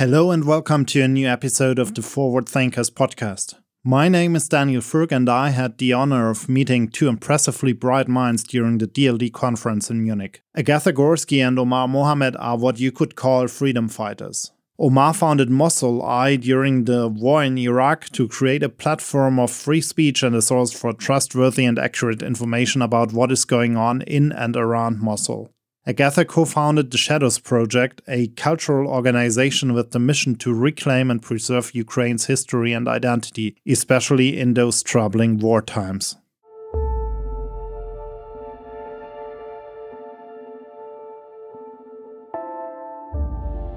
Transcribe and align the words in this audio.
Hello 0.00 0.30
and 0.30 0.46
welcome 0.46 0.86
to 0.86 1.02
a 1.02 1.08
new 1.08 1.28
episode 1.28 1.78
of 1.78 1.94
the 1.94 2.00
Forward 2.00 2.48
Thinkers 2.48 2.88
podcast. 2.88 3.56
My 3.84 4.08
name 4.08 4.34
is 4.34 4.48
Daniel 4.48 4.80
Furg, 4.80 5.12
and 5.12 5.28
I 5.28 5.50
had 5.50 5.76
the 5.76 5.92
honor 5.92 6.30
of 6.30 6.48
meeting 6.48 6.88
two 6.88 7.06
impressively 7.06 7.74
bright 7.74 8.08
minds 8.08 8.42
during 8.42 8.78
the 8.78 8.86
DLD 8.86 9.30
conference 9.34 9.90
in 9.90 10.02
Munich. 10.02 10.42
Agatha 10.56 10.94
Gorski 10.94 11.46
and 11.46 11.58
Omar 11.58 11.86
Mohammed 11.86 12.34
are 12.38 12.56
what 12.56 12.80
you 12.80 12.90
could 12.90 13.14
call 13.14 13.46
freedom 13.46 13.90
fighters. 13.90 14.50
Omar 14.78 15.12
founded 15.12 15.50
Mosul 15.50 16.02
Eye 16.02 16.36
during 16.36 16.86
the 16.86 17.06
war 17.06 17.44
in 17.44 17.58
Iraq 17.58 18.08
to 18.12 18.26
create 18.26 18.62
a 18.62 18.70
platform 18.70 19.38
of 19.38 19.50
free 19.50 19.82
speech 19.82 20.22
and 20.22 20.34
a 20.34 20.40
source 20.40 20.72
for 20.72 20.94
trustworthy 20.94 21.66
and 21.66 21.78
accurate 21.78 22.22
information 22.22 22.80
about 22.80 23.12
what 23.12 23.30
is 23.30 23.44
going 23.44 23.76
on 23.76 24.00
in 24.00 24.32
and 24.32 24.56
around 24.56 25.02
Mosul. 25.02 25.50
Agatha 25.90 26.24
co 26.24 26.44
founded 26.44 26.92
the 26.92 26.96
Shadows 26.96 27.40
Project, 27.40 28.00
a 28.06 28.28
cultural 28.28 28.88
organization 28.88 29.72
with 29.72 29.90
the 29.90 29.98
mission 29.98 30.36
to 30.36 30.54
reclaim 30.54 31.10
and 31.10 31.20
preserve 31.20 31.74
Ukraine's 31.74 32.26
history 32.26 32.72
and 32.72 32.86
identity, 32.86 33.56
especially 33.66 34.38
in 34.38 34.54
those 34.54 34.84
troubling 34.84 35.38
war 35.38 35.60
times. 35.60 36.16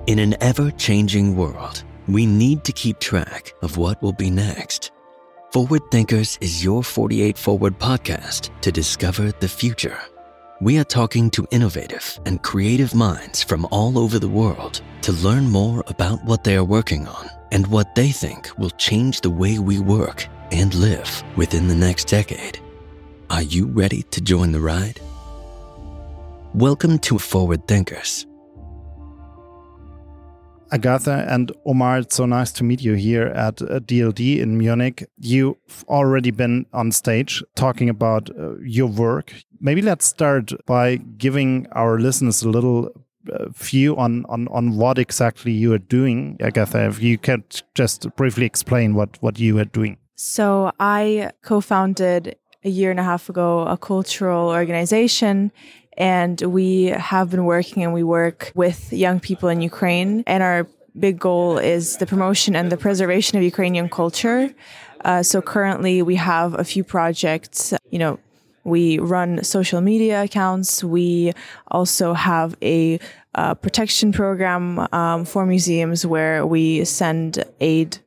In 0.06 0.20
an 0.20 0.36
ever 0.40 0.70
changing 0.70 1.36
world, 1.36 1.84
we 2.08 2.28
need 2.28 2.64
to 2.66 2.72
keep 2.74 3.00
track 3.00 3.56
of 3.64 3.78
what 3.78 4.00
will 4.04 4.14
be 4.14 4.30
next. 4.30 4.92
Forward 5.52 5.82
Thinkers 5.90 6.38
is 6.42 6.64
your 6.64 6.84
48 6.84 7.40
Forward 7.40 7.80
podcast 7.80 8.52
to 8.62 8.72
discover 8.72 9.32
the 9.40 9.48
future. 9.48 9.98
We 10.64 10.80
are 10.80 10.86
talking 10.86 11.30
to 11.32 11.46
innovative 11.52 12.18
and 12.26 12.42
creative 12.42 12.96
minds 12.96 13.44
from 13.44 13.68
all 13.70 14.00
over 14.00 14.18
the 14.18 14.30
world 14.30 14.80
to 15.02 15.12
learn 15.12 15.50
more 15.50 15.84
about 15.88 16.24
what 16.24 16.46
they 16.46 16.56
are 16.56 16.64
working 16.64 17.06
on 17.06 17.30
and 17.52 17.68
what 17.68 17.96
they 17.96 18.12
think 18.12 18.50
will 18.58 18.70
change 18.70 19.20
the 19.20 19.30
way 19.30 19.60
we 19.60 19.80
work 19.80 20.26
and 20.54 20.74
live 20.74 21.22
within 21.36 21.68
the 21.68 21.76
next 21.76 22.08
decade. 22.08 22.62
Are 23.30 23.42
you 23.42 23.68
ready 23.68 24.04
to 24.04 24.22
join 24.22 24.54
the 24.54 24.62
ride? 24.62 25.02
Welcome 26.54 26.98
to 27.00 27.20
Forward 27.20 27.68
Thinkers 27.68 28.26
Agatha 30.74 31.24
and 31.30 31.52
Omar, 31.68 32.00
it's 32.00 32.16
so 32.16 32.26
nice 32.26 32.52
to 32.54 32.64
meet 32.64 32.82
you 32.82 32.94
here 32.96 33.28
at 33.28 33.58
DLD 33.58 34.40
uh, 34.40 34.42
in 34.42 34.58
Munich. 34.58 35.08
You've 35.20 35.86
already 35.88 36.32
been 36.32 36.66
on 36.74 36.92
stage 36.92 37.44
talking 37.56 37.90
about 37.90 38.32
uh, 38.32 38.58
your 38.58 38.88
work. 38.88 39.34
Maybe 39.60 39.84
let's 39.84 40.06
start 40.08 40.52
by 40.66 40.96
giving 40.96 41.68
our 41.74 42.00
listeners 42.00 42.42
a 42.42 42.50
little 42.50 42.90
uh, 43.32 43.50
view 43.50 43.96
on, 43.98 44.26
on, 44.30 44.48
on 44.48 44.76
what 44.76 44.98
exactly 44.98 45.52
you 45.52 45.74
are 45.74 45.78
doing. 45.78 46.38
Agatha, 46.42 46.88
if 46.88 47.04
you 47.04 47.20
could 47.20 47.62
just 47.76 48.08
briefly 48.16 48.48
explain 48.48 48.96
what, 48.96 49.22
what 49.22 49.40
you 49.40 49.60
are 49.60 49.66
doing. 49.66 49.98
So, 50.16 50.72
I 50.80 51.32
co 51.44 51.62
founded 51.62 52.36
a 52.64 52.70
year 52.70 52.90
and 52.90 53.00
a 53.00 53.04
half 53.04 53.30
ago 53.30 53.68
a 53.68 53.78
cultural 53.78 54.50
organization 54.50 55.52
and 55.98 56.42
we 56.42 56.86
have 56.86 57.30
been 57.30 57.46
working 57.46 57.84
and 57.84 57.94
we 57.94 58.04
work 58.04 58.52
with 58.56 58.92
young 58.92 59.20
people 59.20 59.50
in 59.50 59.62
Ukraine. 59.62 60.24
And 60.28 60.44
our 60.44 60.68
big 60.98 61.20
goal 61.20 61.58
is 61.58 61.98
the 61.98 62.06
promotion 62.06 62.56
and 62.56 62.72
the 62.72 62.78
preservation 62.78 63.38
of 63.38 63.44
Ukrainian 63.44 63.90
culture. 63.90 64.54
Uh, 65.04 65.24
so 65.24 65.42
currently 65.42 66.02
we 66.02 66.16
have 66.16 66.54
a 66.54 66.64
few 66.64 66.84
projects, 66.84 67.74
you 67.90 68.00
know, 68.00 68.20
we 68.64 68.98
run 69.00 69.44
social 69.44 69.82
media 69.82 70.24
accounts. 70.24 70.84
We 70.84 71.34
also 71.70 72.14
have 72.14 72.56
a 72.62 73.00
uh, 73.36 73.56
protection 73.56 74.14
program 74.14 74.88
um, 74.94 75.26
for 75.26 75.46
museums 75.46 76.06
where 76.06 76.46
we 76.46 76.86
send 76.86 77.44
aid 77.60 77.98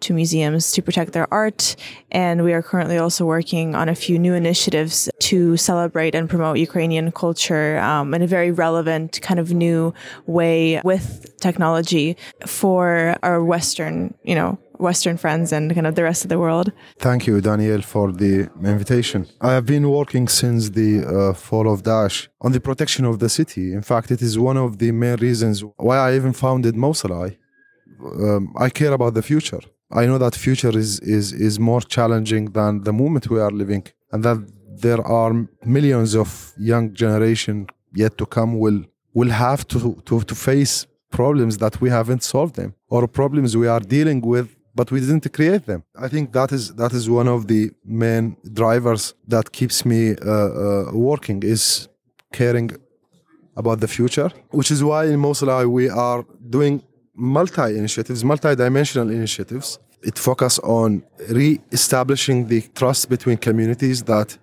to 0.00 0.14
museums 0.14 0.72
to 0.72 0.82
protect 0.82 1.12
their 1.12 1.32
art. 1.32 1.76
And 2.10 2.44
we 2.44 2.52
are 2.52 2.62
currently 2.62 2.98
also 2.98 3.24
working 3.24 3.74
on 3.74 3.88
a 3.88 3.94
few 3.94 4.18
new 4.18 4.34
initiatives 4.34 5.08
to 5.20 5.56
celebrate 5.56 6.14
and 6.14 6.28
promote 6.28 6.58
Ukrainian 6.58 7.12
culture 7.12 7.78
um, 7.78 8.14
in 8.14 8.22
a 8.22 8.26
very 8.26 8.50
relevant, 8.50 9.20
kind 9.22 9.40
of 9.40 9.52
new 9.52 9.92
way 10.26 10.80
with 10.84 11.34
technology 11.40 12.16
for 12.46 13.16
our 13.22 13.42
Western, 13.42 14.14
you 14.24 14.34
know, 14.34 14.58
Western 14.78 15.16
friends 15.16 15.52
and 15.52 15.74
kind 15.74 15.86
of 15.86 15.94
the 15.94 16.02
rest 16.02 16.24
of 16.24 16.28
the 16.28 16.38
world. 16.38 16.72
Thank 16.98 17.26
you, 17.26 17.40
Daniel, 17.40 17.82
for 17.82 18.12
the 18.12 18.50
invitation. 18.62 19.26
I 19.40 19.52
have 19.52 19.66
been 19.66 19.88
working 19.88 20.28
since 20.28 20.70
the 20.70 21.04
uh, 21.04 21.34
fall 21.34 21.72
of 21.72 21.82
Daesh 21.82 22.28
on 22.40 22.52
the 22.52 22.60
protection 22.60 23.04
of 23.04 23.18
the 23.18 23.28
city. 23.28 23.72
In 23.72 23.82
fact, 23.82 24.10
it 24.10 24.22
is 24.22 24.38
one 24.38 24.56
of 24.56 24.78
the 24.78 24.92
main 24.92 25.16
reasons 25.16 25.64
why 25.76 25.96
I 25.98 26.16
even 26.16 26.32
founded 26.32 26.76
Mosul. 26.76 27.30
Um, 28.00 28.52
I 28.58 28.68
care 28.68 28.92
about 28.92 29.14
the 29.14 29.22
future. 29.22 29.60
I 29.90 30.06
know 30.06 30.18
that 30.18 30.34
future 30.34 30.76
is 30.76 31.00
is 31.00 31.32
is 31.32 31.58
more 31.58 31.80
challenging 31.80 32.52
than 32.52 32.82
the 32.82 32.92
moment 32.92 33.30
we 33.30 33.40
are 33.40 33.50
living, 33.50 33.84
and 34.12 34.22
that 34.24 34.38
there 34.82 35.02
are 35.06 35.32
millions 35.64 36.14
of 36.14 36.52
young 36.58 36.92
generation 36.92 37.66
yet 37.94 38.18
to 38.18 38.26
come 38.26 38.58
will 38.58 38.80
will 39.14 39.30
have 39.30 39.66
to 39.68 39.78
to, 40.04 40.20
to 40.22 40.34
face 40.34 40.86
problems 41.10 41.58
that 41.58 41.80
we 41.80 41.88
haven't 41.88 42.22
solved 42.22 42.54
them 42.56 42.74
or 42.88 43.06
problems 43.06 43.56
we 43.56 43.68
are 43.68 43.80
dealing 43.80 44.20
with 44.20 44.48
but 44.74 44.90
we 44.92 45.00
didn't 45.00 45.32
create 45.32 45.64
them. 45.64 45.82
I 46.06 46.08
think 46.08 46.32
that 46.32 46.52
is 46.52 46.74
that 46.74 46.92
is 46.92 47.08
one 47.08 47.28
of 47.28 47.46
the 47.46 47.70
main 47.84 48.36
drivers 48.60 49.14
that 49.34 49.46
keeps 49.58 49.84
me 49.84 50.00
uh, 50.10 50.30
uh, 50.30 50.90
working 51.10 51.42
is 51.42 51.88
caring 52.32 52.70
about 53.56 53.80
the 53.80 53.88
future 53.88 54.30
which 54.50 54.70
is 54.70 54.80
why 54.88 55.04
in 55.12 55.18
Mosul 55.26 55.50
we 55.78 55.88
are 55.88 56.20
doing 56.56 56.82
multi 57.16 57.76
initiatives, 57.76 58.24
multi 58.24 58.54
dimensional 58.54 59.10
initiatives. 59.10 59.78
It 60.02 60.18
focuses 60.18 60.58
on 60.60 61.02
re 61.30 61.60
establishing 61.72 62.48
the 62.48 62.62
trust 62.74 63.08
between 63.08 63.38
communities 63.38 64.02
that 64.04 64.38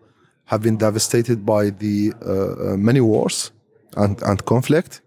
have 0.46 0.62
been 0.62 0.78
devastated 0.78 1.46
by 1.46 1.70
the 1.70 2.14
uh, 2.22 2.74
uh, 2.74 2.78
many 2.78 3.02
wars 3.02 3.52
and, 3.96 4.22
and 4.24 4.44
conflict, 4.46 5.02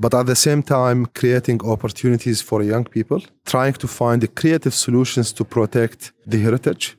but 0.00 0.14
at 0.14 0.26
the 0.26 0.36
same 0.36 0.62
time, 0.62 1.06
creating 1.06 1.60
opportunities 1.64 2.40
for 2.40 2.62
young 2.62 2.84
people, 2.84 3.20
trying 3.44 3.74
to 3.74 3.88
find 3.88 4.22
the 4.22 4.28
creative 4.28 4.74
solutions 4.74 5.32
to 5.32 5.44
protect 5.44 6.12
the 6.26 6.38
heritage. 6.38 6.96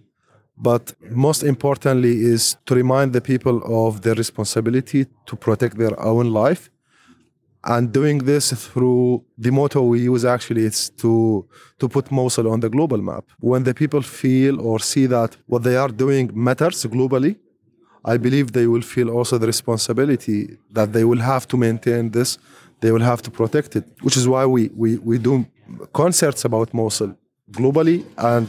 But 0.58 0.94
most 1.10 1.44
importantly, 1.44 2.22
is 2.22 2.58
to 2.66 2.76
remind 2.76 3.14
the 3.14 3.22
people 3.22 3.62
of 3.88 4.02
their 4.02 4.16
responsibility 4.16 5.08
to 5.26 5.36
protect 5.36 5.78
their 5.78 5.98
own 6.00 6.32
life 6.34 6.70
and 7.64 7.92
doing 7.92 8.20
this 8.20 8.52
through 8.54 9.24
the 9.38 9.52
motto 9.52 9.82
we 9.82 10.00
use 10.02 10.24
actually 10.24 10.64
it's 10.64 10.90
to 10.90 11.46
to 11.78 11.90
put 11.90 12.10
Mosul 12.12 12.50
on 12.50 12.62
the 12.62 12.70
global 12.70 12.98
map. 12.98 13.26
When 13.40 13.64
the 13.64 13.74
people 13.74 14.02
feel 14.02 14.62
or 14.62 14.80
see 14.80 15.06
that 15.08 15.36
what 15.48 15.64
they 15.64 15.76
are 15.76 15.90
doing 15.90 16.32
matters 16.34 16.86
globally, 16.86 17.36
I 18.06 18.18
believe 18.18 18.54
they 18.54 18.68
will 18.68 18.82
feel 18.82 19.10
also 19.10 19.38
the 19.38 19.48
responsibility 19.48 20.58
that 20.72 20.94
they 20.94 21.04
will 21.04 21.20
have 21.20 21.48
to 21.50 21.58
maintain 21.58 22.12
this, 22.12 22.38
they 22.80 22.92
will 22.92 23.02
have 23.02 23.22
to 23.24 23.32
protect 23.32 23.76
it. 23.76 23.86
Which 24.02 24.16
is 24.16 24.28
why 24.28 24.46
we 24.46 24.70
we, 24.76 24.98
we 24.98 25.18
do 25.18 25.46
concerts 25.92 26.46
about 26.46 26.74
Mosul 26.74 27.16
globally 27.52 28.06
and 28.18 28.48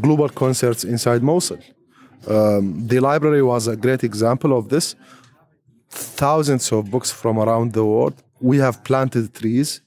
global 0.00 0.28
concerts 0.28 0.84
inside 0.84 1.22
Mosul. 1.22 1.58
Um, 2.26 2.86
the 2.86 3.00
library 3.00 3.42
was 3.42 3.66
a 3.66 3.76
great 3.76 4.02
example 4.02 4.56
of 4.56 4.68
this. 4.68 4.94
Thousands 5.90 6.70
of 6.72 6.90
books 6.90 7.10
from 7.10 7.38
around 7.38 7.72
the 7.72 7.84
world 7.84 8.14
we 8.40 8.58
have 8.58 8.82
planted 8.84 9.34
trees. 9.34 9.82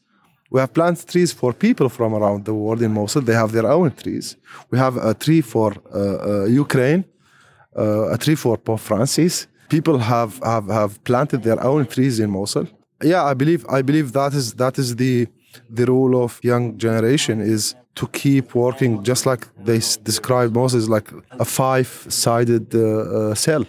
We 0.52 0.60
have 0.60 0.74
planted 0.74 1.08
trees 1.08 1.32
for 1.34 1.54
people 1.54 1.90
from 1.90 2.14
around 2.14 2.46
the 2.46 2.54
world 2.54 2.82
in 2.82 2.94
Mosul. 2.94 3.24
They 3.24 3.34
have 3.34 3.52
their 3.52 3.66
own 3.66 3.92
trees. 3.92 4.38
We 4.70 4.78
have 4.78 4.98
a 4.98 5.14
tree 5.14 5.42
for 5.42 5.74
uh, 5.74 5.98
uh, 5.98 6.46
Ukraine, 6.46 7.06
uh, 7.76 8.14
a 8.16 8.18
tree 8.18 8.36
for 8.36 8.58
Pope 8.58 8.80
Francis. 8.80 9.48
People 9.70 9.98
have, 9.98 10.40
have, 10.44 10.68
have 10.68 11.04
planted 11.04 11.42
their 11.44 11.62
own 11.64 11.88
trees 11.88 12.20
in 12.20 12.30
Mosul. 12.30 12.68
Yeah, 13.02 13.24
I 13.24 13.34
believe 13.34 13.66
I 13.68 13.82
believe 13.82 14.14
that 14.14 14.34
is 14.34 14.54
that 14.54 14.78
is 14.78 14.96
the 14.96 15.28
the 15.70 15.86
role 15.86 16.24
of 16.24 16.40
young 16.42 16.78
generation 16.78 17.42
is 17.42 17.76
to 17.96 18.08
keep 18.08 18.56
working 18.56 19.04
just 19.04 19.26
like 19.26 19.48
they 19.66 19.80
describe 20.04 20.54
Moses 20.54 20.88
like 20.88 21.12
a 21.32 21.46
five-sided 21.46 22.74
uh, 22.74 22.80
uh, 22.80 23.36
cell, 23.36 23.66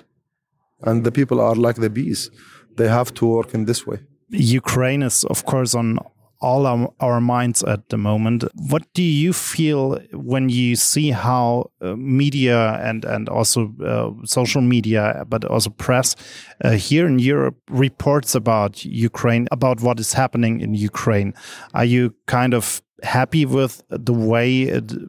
and 0.83 1.05
the 1.05 1.11
people 1.11 1.41
are 1.41 1.57
like 1.57 1.81
the 1.81 1.91
bees. 1.91 2.31
They 2.77 2.89
have 2.89 3.13
to 3.15 3.27
work 3.27 3.55
in 3.55 3.65
this 3.65 3.87
way. 3.87 3.99
Ukraine 4.35 5.03
is, 5.03 5.25
of 5.25 5.45
course, 5.45 5.75
on 5.75 5.99
all 6.41 6.67
our, 6.67 6.93
our, 7.01 7.21
minds 7.21 7.63
at 7.63 7.89
the 7.89 7.97
moment. 7.97 8.45
What 8.55 8.83
do 8.93 9.03
you 9.03 9.33
feel 9.33 9.99
when 10.13 10.51
you 10.51 10.77
see 10.77 11.11
how 11.11 11.71
uh, 11.81 11.97
media 11.97 12.75
and 12.83 13.05
and 13.05 13.29
also 13.29 13.73
uh, 13.83 14.27
social 14.27 14.61
media, 14.61 15.25
but 15.27 15.45
also 15.45 15.71
press 15.71 16.17
uh, 16.63 16.73
here 16.73 17.07
in 17.07 17.19
Europe 17.19 17.57
reports 17.71 18.35
about 18.35 18.85
Ukraine, 18.85 19.49
about 19.53 19.81
what 19.81 19.99
is 19.99 20.13
happening 20.13 20.61
in 20.61 20.75
Ukraine? 20.75 21.33
Are 21.73 21.87
you 21.87 22.15
kind 22.27 22.53
of 22.53 22.83
happy 23.03 23.47
with 23.47 23.83
the 23.89 24.13
way 24.13 24.65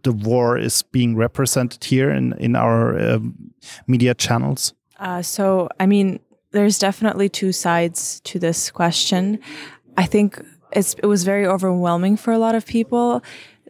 the 0.05 0.15
war 0.29 0.57
is 0.57 0.83
being 0.83 1.17
represented 1.17 1.83
here 1.83 2.11
in 2.11 2.33
in 2.39 2.55
our 2.55 2.97
um, 2.97 3.35
media 3.87 4.13
channels? 4.13 4.73
Uh, 4.97 5.21
so, 5.21 5.67
I 5.79 5.85
mean, 5.85 6.19
there's 6.55 6.79
definitely 6.79 7.29
two 7.29 7.51
sides 7.51 8.21
to 8.21 8.39
this 8.39 8.71
question. 8.71 9.39
I 9.97 10.05
think 10.05 10.41
it's 10.71 10.95
it 10.95 11.05
was 11.05 11.23
very 11.23 11.45
overwhelming 11.45 12.17
for 12.17 12.31
a 12.33 12.39
lot 12.39 12.55
of 12.55 12.65
people 12.65 13.21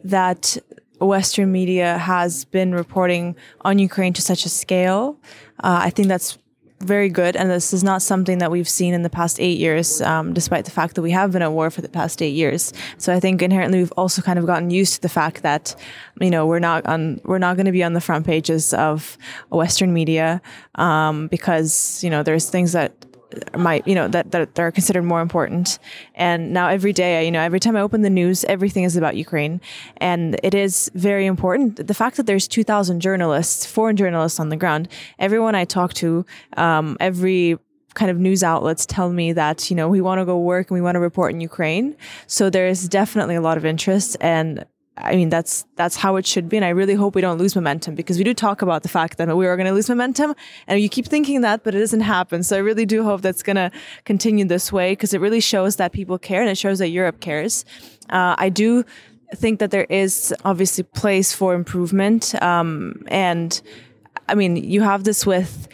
that 0.04 0.56
Western 1.00 1.52
media 1.52 1.98
has 1.98 2.44
been 2.44 2.72
reporting 2.72 3.36
on 3.62 3.78
Ukraine 3.78 4.12
to 4.14 4.22
such 4.22 4.46
a 4.46 4.48
scale. 4.48 5.18
Uh, 5.62 5.80
I 5.82 5.90
think 5.90 6.08
that's 6.08 6.38
very 6.80 7.08
good, 7.08 7.36
and 7.36 7.50
this 7.50 7.72
is 7.72 7.82
not 7.82 8.02
something 8.02 8.38
that 8.38 8.50
we've 8.50 8.68
seen 8.68 8.92
in 8.92 9.02
the 9.02 9.10
past 9.10 9.40
eight 9.40 9.58
years, 9.58 10.02
um, 10.02 10.34
despite 10.34 10.66
the 10.66 10.70
fact 10.70 10.94
that 10.94 11.02
we 11.02 11.10
have 11.10 11.32
been 11.32 11.42
at 11.42 11.52
war 11.52 11.70
for 11.70 11.80
the 11.80 11.88
past 11.88 12.20
eight 12.20 12.34
years. 12.34 12.72
So 12.98 13.14
I 13.14 13.20
think 13.20 13.40
inherently 13.40 13.78
we've 13.78 13.92
also 13.92 14.20
kind 14.20 14.38
of 14.38 14.46
gotten 14.46 14.70
used 14.70 14.94
to 14.96 15.00
the 15.00 15.08
fact 15.08 15.42
that, 15.42 15.74
you 16.20 16.30
know, 16.30 16.46
we're 16.46 16.58
not 16.58 16.84
on 16.86 17.20
we're 17.24 17.38
not 17.38 17.56
going 17.56 17.66
to 17.66 17.72
be 17.72 17.82
on 17.82 17.94
the 17.94 18.00
front 18.00 18.26
pages 18.26 18.74
of 18.74 19.16
Western 19.50 19.92
media 19.92 20.42
um, 20.74 21.28
because 21.28 22.02
you 22.04 22.10
know 22.10 22.22
there's 22.22 22.50
things 22.50 22.72
that 22.72 22.92
might 23.56 23.86
you 23.86 23.94
know 23.94 24.08
that, 24.08 24.30
that 24.30 24.58
are 24.58 24.72
considered 24.72 25.02
more 25.02 25.20
important. 25.20 25.78
And 26.14 26.52
now 26.52 26.68
every 26.68 26.92
day 26.92 27.24
you 27.24 27.30
know 27.30 27.40
every 27.40 27.60
time 27.60 27.76
i 27.76 27.80
open 27.80 28.02
the 28.02 28.10
news 28.10 28.44
everything 28.44 28.84
is 28.84 28.96
about 28.96 29.16
ukraine. 29.16 29.60
And 29.98 30.38
it 30.42 30.54
is 30.54 30.90
very 30.94 31.26
important. 31.26 31.86
The 31.86 31.94
fact 31.94 32.16
that 32.16 32.26
there's 32.26 32.48
2000 32.48 33.00
journalists 33.00 33.66
foreign 33.66 33.96
journalists 33.96 34.40
on 34.40 34.48
the 34.48 34.56
ground 34.56 34.88
everyone 35.18 35.54
i 35.54 35.64
talk 35.64 35.94
to 35.94 36.24
um, 36.56 36.96
every 37.00 37.58
kind 37.96 38.10
of 38.10 38.18
news 38.18 38.44
outlets 38.44 38.86
tell 38.86 39.10
me 39.10 39.32
that 39.32 39.70
you 39.70 39.74
know 39.74 39.88
we 39.88 40.00
want 40.00 40.20
to 40.20 40.24
go 40.24 40.38
work 40.38 40.70
and 40.70 40.76
we 40.76 40.80
want 40.80 40.94
to 40.94 41.00
report 41.00 41.32
in 41.32 41.40
ukraine. 41.40 41.96
So 42.28 42.48
there's 42.50 42.88
definitely 42.88 43.34
a 43.34 43.40
lot 43.40 43.56
of 43.56 43.64
interest. 43.64 44.16
And 44.20 44.64
I 44.98 45.14
mean, 45.14 45.28
that's 45.28 45.66
that's 45.76 45.96
how 45.96 46.16
it 46.16 46.26
should 46.26 46.48
be, 46.48 46.56
and 46.56 46.64
I 46.64 46.70
really 46.70 46.94
hope 46.94 47.14
we 47.14 47.20
don't 47.20 47.38
lose 47.38 47.54
momentum 47.54 47.94
because 47.94 48.16
we 48.16 48.24
do 48.24 48.32
talk 48.32 48.62
about 48.62 48.82
the 48.82 48.88
fact 48.88 49.18
that 49.18 49.36
we 49.36 49.46
are 49.46 49.56
going 49.56 49.66
to 49.66 49.72
lose 49.72 49.88
momentum, 49.88 50.34
and 50.66 50.80
you 50.80 50.88
keep 50.88 51.06
thinking 51.06 51.42
that, 51.42 51.64
but 51.64 51.74
it 51.74 51.80
doesn't 51.80 52.00
happen. 52.00 52.42
So 52.42 52.56
I 52.56 52.60
really 52.60 52.86
do 52.86 53.04
hope 53.04 53.20
that's 53.20 53.42
going 53.42 53.56
to 53.56 53.70
continue 54.04 54.46
this 54.46 54.72
way 54.72 54.92
because 54.92 55.12
it 55.12 55.20
really 55.20 55.40
shows 55.40 55.76
that 55.76 55.92
people 55.92 56.18
care 56.18 56.40
and 56.40 56.48
it 56.48 56.56
shows 56.56 56.78
that 56.78 56.88
Europe 56.88 57.20
cares. 57.20 57.64
Uh, 58.08 58.36
I 58.38 58.48
do 58.48 58.84
think 59.34 59.58
that 59.58 59.70
there 59.70 59.84
is 59.90 60.34
obviously 60.44 60.84
place 60.84 61.32
for 61.34 61.54
improvement, 61.54 62.34
um, 62.42 63.02
and 63.08 63.60
I 64.28 64.34
mean, 64.34 64.56
you 64.56 64.80
have 64.80 65.04
this 65.04 65.26
with 65.26 65.68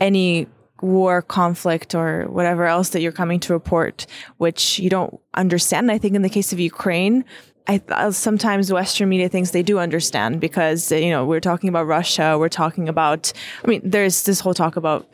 any 0.00 0.46
war 0.80 1.22
conflict 1.22 1.94
or 1.94 2.26
whatever 2.28 2.66
else 2.66 2.90
that 2.90 3.00
you're 3.00 3.12
coming 3.12 3.40
to 3.40 3.52
report, 3.52 4.06
which 4.38 4.78
you 4.78 4.90
don't 4.90 5.20
understand. 5.34 5.90
I 5.90 5.98
think 5.98 6.14
in 6.14 6.22
the 6.22 6.28
case 6.30 6.52
of 6.52 6.60
Ukraine, 6.60 7.24
I 7.66 7.80
uh, 7.88 8.10
sometimes 8.10 8.72
Western 8.72 9.08
media 9.08 9.28
thinks 9.28 9.50
they 9.50 9.62
do 9.62 9.78
understand 9.78 10.40
because 10.40 10.92
you 10.92 11.10
know 11.10 11.24
we're 11.24 11.40
talking 11.40 11.68
about 11.68 11.86
Russia, 11.86 12.36
we're 12.38 12.48
talking 12.48 12.88
about. 12.88 13.32
I 13.64 13.68
mean, 13.68 13.80
there's 13.84 14.24
this 14.24 14.40
whole 14.40 14.54
talk 14.54 14.76
about 14.76 15.08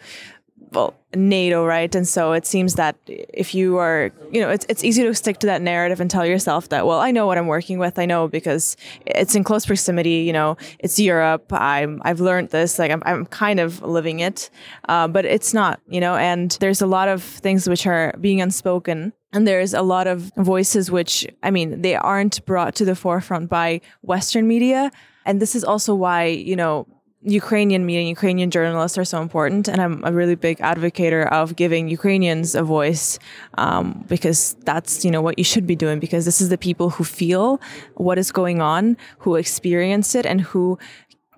well 0.72 0.94
NATO, 1.14 1.64
right? 1.64 1.92
And 1.94 2.06
so 2.06 2.32
it 2.32 2.46
seems 2.46 2.74
that 2.74 2.96
if 3.06 3.54
you 3.54 3.78
are, 3.78 4.10
you 4.32 4.40
know, 4.40 4.50
it's 4.50 4.66
it's 4.68 4.82
easy 4.82 5.02
to 5.02 5.14
stick 5.14 5.38
to 5.38 5.46
that 5.46 5.62
narrative 5.62 6.00
and 6.00 6.10
tell 6.10 6.26
yourself 6.26 6.68
that, 6.68 6.86
well, 6.86 6.98
I 6.98 7.10
know 7.10 7.26
what 7.26 7.38
I'm 7.38 7.46
working 7.46 7.78
with. 7.78 7.98
I 7.98 8.06
know 8.06 8.28
because 8.28 8.76
it's 9.06 9.34
in 9.34 9.44
close 9.44 9.66
proximity. 9.66 10.22
You 10.22 10.32
know, 10.32 10.56
it's 10.80 10.98
Europe. 10.98 11.52
I'm 11.52 12.02
I've 12.04 12.20
learned 12.20 12.50
this. 12.50 12.78
Like 12.80 12.90
I'm 12.90 13.02
I'm 13.06 13.26
kind 13.26 13.60
of 13.60 13.82
living 13.82 14.20
it, 14.20 14.50
uh, 14.88 15.08
but 15.08 15.24
it's 15.24 15.54
not. 15.54 15.80
You 15.88 16.00
know, 16.00 16.16
and 16.16 16.50
there's 16.60 16.82
a 16.82 16.86
lot 16.86 17.08
of 17.08 17.22
things 17.22 17.68
which 17.68 17.86
are 17.86 18.14
being 18.20 18.40
unspoken 18.40 19.12
and 19.32 19.46
there's 19.46 19.74
a 19.74 19.82
lot 19.82 20.06
of 20.06 20.32
voices 20.36 20.90
which, 20.90 21.26
I 21.42 21.50
mean, 21.50 21.82
they 21.82 21.94
aren't 21.94 22.44
brought 22.46 22.74
to 22.76 22.84
the 22.84 22.96
forefront 22.96 23.48
by 23.48 23.80
Western 24.02 24.48
media. 24.48 24.90
And 25.24 25.40
this 25.40 25.54
is 25.54 25.62
also 25.62 25.94
why, 25.94 26.24
you 26.26 26.56
know, 26.56 26.86
Ukrainian 27.22 27.84
media, 27.84 28.08
Ukrainian 28.08 28.50
journalists 28.50 28.96
are 28.96 29.04
so 29.04 29.20
important. 29.20 29.68
And 29.68 29.80
I'm 29.80 30.02
a 30.04 30.12
really 30.12 30.34
big 30.34 30.60
advocate 30.60 31.12
of 31.12 31.54
giving 31.54 31.88
Ukrainians 31.88 32.54
a 32.54 32.62
voice 32.62 33.18
um, 33.58 34.04
because 34.08 34.56
that's, 34.64 35.04
you 35.04 35.10
know, 35.10 35.20
what 35.20 35.38
you 35.38 35.44
should 35.44 35.66
be 35.66 35.76
doing 35.76 36.00
because 36.00 36.24
this 36.24 36.40
is 36.40 36.48
the 36.48 36.58
people 36.58 36.90
who 36.90 37.04
feel 37.04 37.60
what 37.94 38.18
is 38.18 38.32
going 38.32 38.60
on, 38.60 38.96
who 39.18 39.36
experience 39.36 40.14
it, 40.14 40.26
and 40.26 40.40
who 40.40 40.78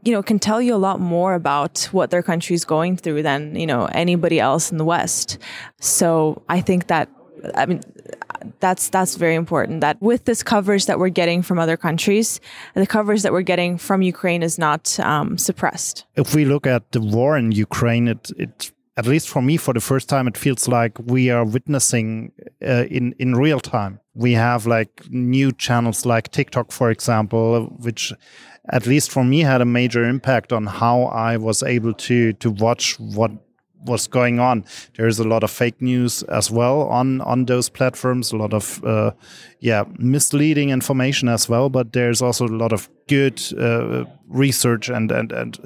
you 0.04 0.12
know, 0.12 0.22
can 0.22 0.40
tell 0.40 0.60
you 0.60 0.74
a 0.74 0.82
lot 0.88 0.98
more 0.98 1.34
about 1.34 1.88
what 1.92 2.10
their 2.10 2.24
country 2.24 2.54
is 2.54 2.64
going 2.64 2.96
through 2.96 3.22
than, 3.22 3.54
you 3.54 3.66
know, 3.66 3.84
anybody 3.92 4.40
else 4.40 4.72
in 4.72 4.76
the 4.76 4.84
West. 4.84 5.38
So 5.80 6.42
I 6.48 6.60
think 6.60 6.88
that 6.88 7.08
I 7.54 7.66
mean, 7.66 7.80
that's 8.60 8.88
that's 8.88 9.16
very 9.16 9.34
important. 9.34 9.80
That 9.80 10.00
with 10.00 10.24
this 10.24 10.42
coverage 10.42 10.86
that 10.86 10.98
we're 10.98 11.08
getting 11.08 11.42
from 11.42 11.58
other 11.58 11.76
countries, 11.76 12.40
the 12.74 12.86
coverage 12.86 13.22
that 13.22 13.32
we're 13.32 13.42
getting 13.42 13.78
from 13.78 14.02
Ukraine 14.02 14.42
is 14.42 14.58
not 14.58 14.98
um, 15.00 15.38
suppressed. 15.38 16.04
If 16.16 16.34
we 16.34 16.44
look 16.44 16.66
at 16.66 16.92
the 16.92 17.00
war 17.00 17.36
in 17.36 17.52
Ukraine, 17.52 18.08
it 18.08 18.30
it 18.36 18.72
at 18.96 19.06
least 19.06 19.28
for 19.28 19.40
me, 19.40 19.56
for 19.56 19.72
the 19.72 19.80
first 19.80 20.08
time, 20.08 20.28
it 20.28 20.36
feels 20.36 20.68
like 20.68 20.98
we 20.98 21.30
are 21.30 21.44
witnessing 21.44 22.32
uh, 22.66 22.84
in 22.90 23.14
in 23.18 23.34
real 23.34 23.60
time. 23.60 24.00
We 24.14 24.32
have 24.34 24.66
like 24.66 25.04
new 25.10 25.52
channels 25.52 26.04
like 26.04 26.30
TikTok, 26.30 26.70
for 26.72 26.90
example, 26.90 27.66
which 27.80 28.12
at 28.68 28.86
least 28.86 29.10
for 29.10 29.24
me 29.24 29.40
had 29.40 29.60
a 29.60 29.64
major 29.64 30.04
impact 30.04 30.52
on 30.52 30.66
how 30.66 31.04
I 31.04 31.36
was 31.36 31.62
able 31.62 31.94
to 31.94 32.32
to 32.34 32.50
watch 32.50 32.98
what 33.00 33.32
what's 33.84 34.06
going 34.06 34.40
on. 34.40 34.64
There's 34.96 35.18
a 35.18 35.24
lot 35.24 35.42
of 35.42 35.50
fake 35.50 35.80
news 35.80 36.22
as 36.24 36.50
well 36.50 36.82
on 36.82 37.20
on 37.20 37.46
those 37.46 37.68
platforms. 37.68 38.32
A 38.32 38.36
lot 38.36 38.52
of 38.52 38.82
uh, 38.84 39.12
yeah 39.60 39.84
misleading 39.98 40.70
information 40.70 41.28
as 41.28 41.48
well. 41.48 41.68
But 41.68 41.92
there's 41.92 42.22
also 42.22 42.46
a 42.46 42.56
lot 42.56 42.72
of 42.72 42.88
good 43.08 43.42
uh, 43.58 44.04
research 44.28 44.88
and 44.88 45.10
and 45.12 45.32
and 45.32 45.58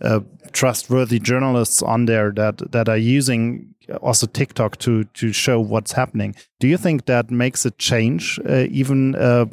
uh, 0.00 0.20
trustworthy 0.52 1.18
journalists 1.18 1.82
on 1.82 2.06
there 2.06 2.32
that 2.32 2.72
that 2.72 2.88
are 2.88 2.96
using 2.96 3.74
also 4.00 4.26
TikTok 4.26 4.78
to 4.78 5.04
to 5.04 5.32
show 5.32 5.60
what's 5.60 5.92
happening. 5.92 6.34
Do 6.60 6.68
you 6.68 6.78
think 6.78 7.06
that 7.06 7.30
makes 7.30 7.66
a 7.66 7.70
change 7.72 8.40
uh, 8.48 8.66
even 8.70 9.14
uh, 9.14 9.46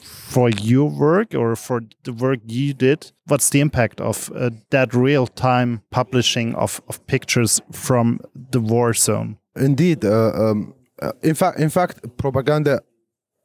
for 0.00 0.50
your 0.50 0.90
work 0.90 1.34
or 1.34 1.56
for 1.56 1.82
the 2.04 2.12
work 2.12 2.40
you 2.46 2.74
did? 2.74 3.12
What's 3.26 3.50
the 3.50 3.60
impact 3.60 4.00
of 4.00 4.30
uh, 4.34 4.50
that 4.70 4.94
real 4.94 5.26
time 5.26 5.82
publishing 5.90 6.54
of, 6.54 6.80
of 6.88 7.06
pictures 7.06 7.60
from 7.72 8.20
the 8.34 8.60
war 8.60 8.94
zone? 8.94 9.38
Indeed. 9.56 10.04
Uh, 10.04 10.32
um, 10.34 10.74
uh, 11.00 11.12
in, 11.22 11.34
fact, 11.34 11.58
in 11.58 11.70
fact, 11.70 12.00
propaganda 12.16 12.80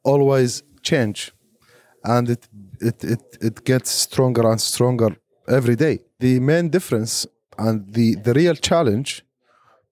always 0.04 0.62
change 0.82 1.32
and 2.04 2.28
it, 2.28 2.48
it, 2.80 3.04
it, 3.04 3.38
it 3.40 3.64
gets 3.64 3.90
stronger 3.90 4.48
and 4.50 4.60
stronger 4.60 5.16
every 5.48 5.76
day. 5.76 6.00
The 6.20 6.40
main 6.40 6.68
difference 6.68 7.26
and 7.58 7.92
the, 7.92 8.16
the 8.16 8.34
real 8.34 8.54
challenge 8.54 9.24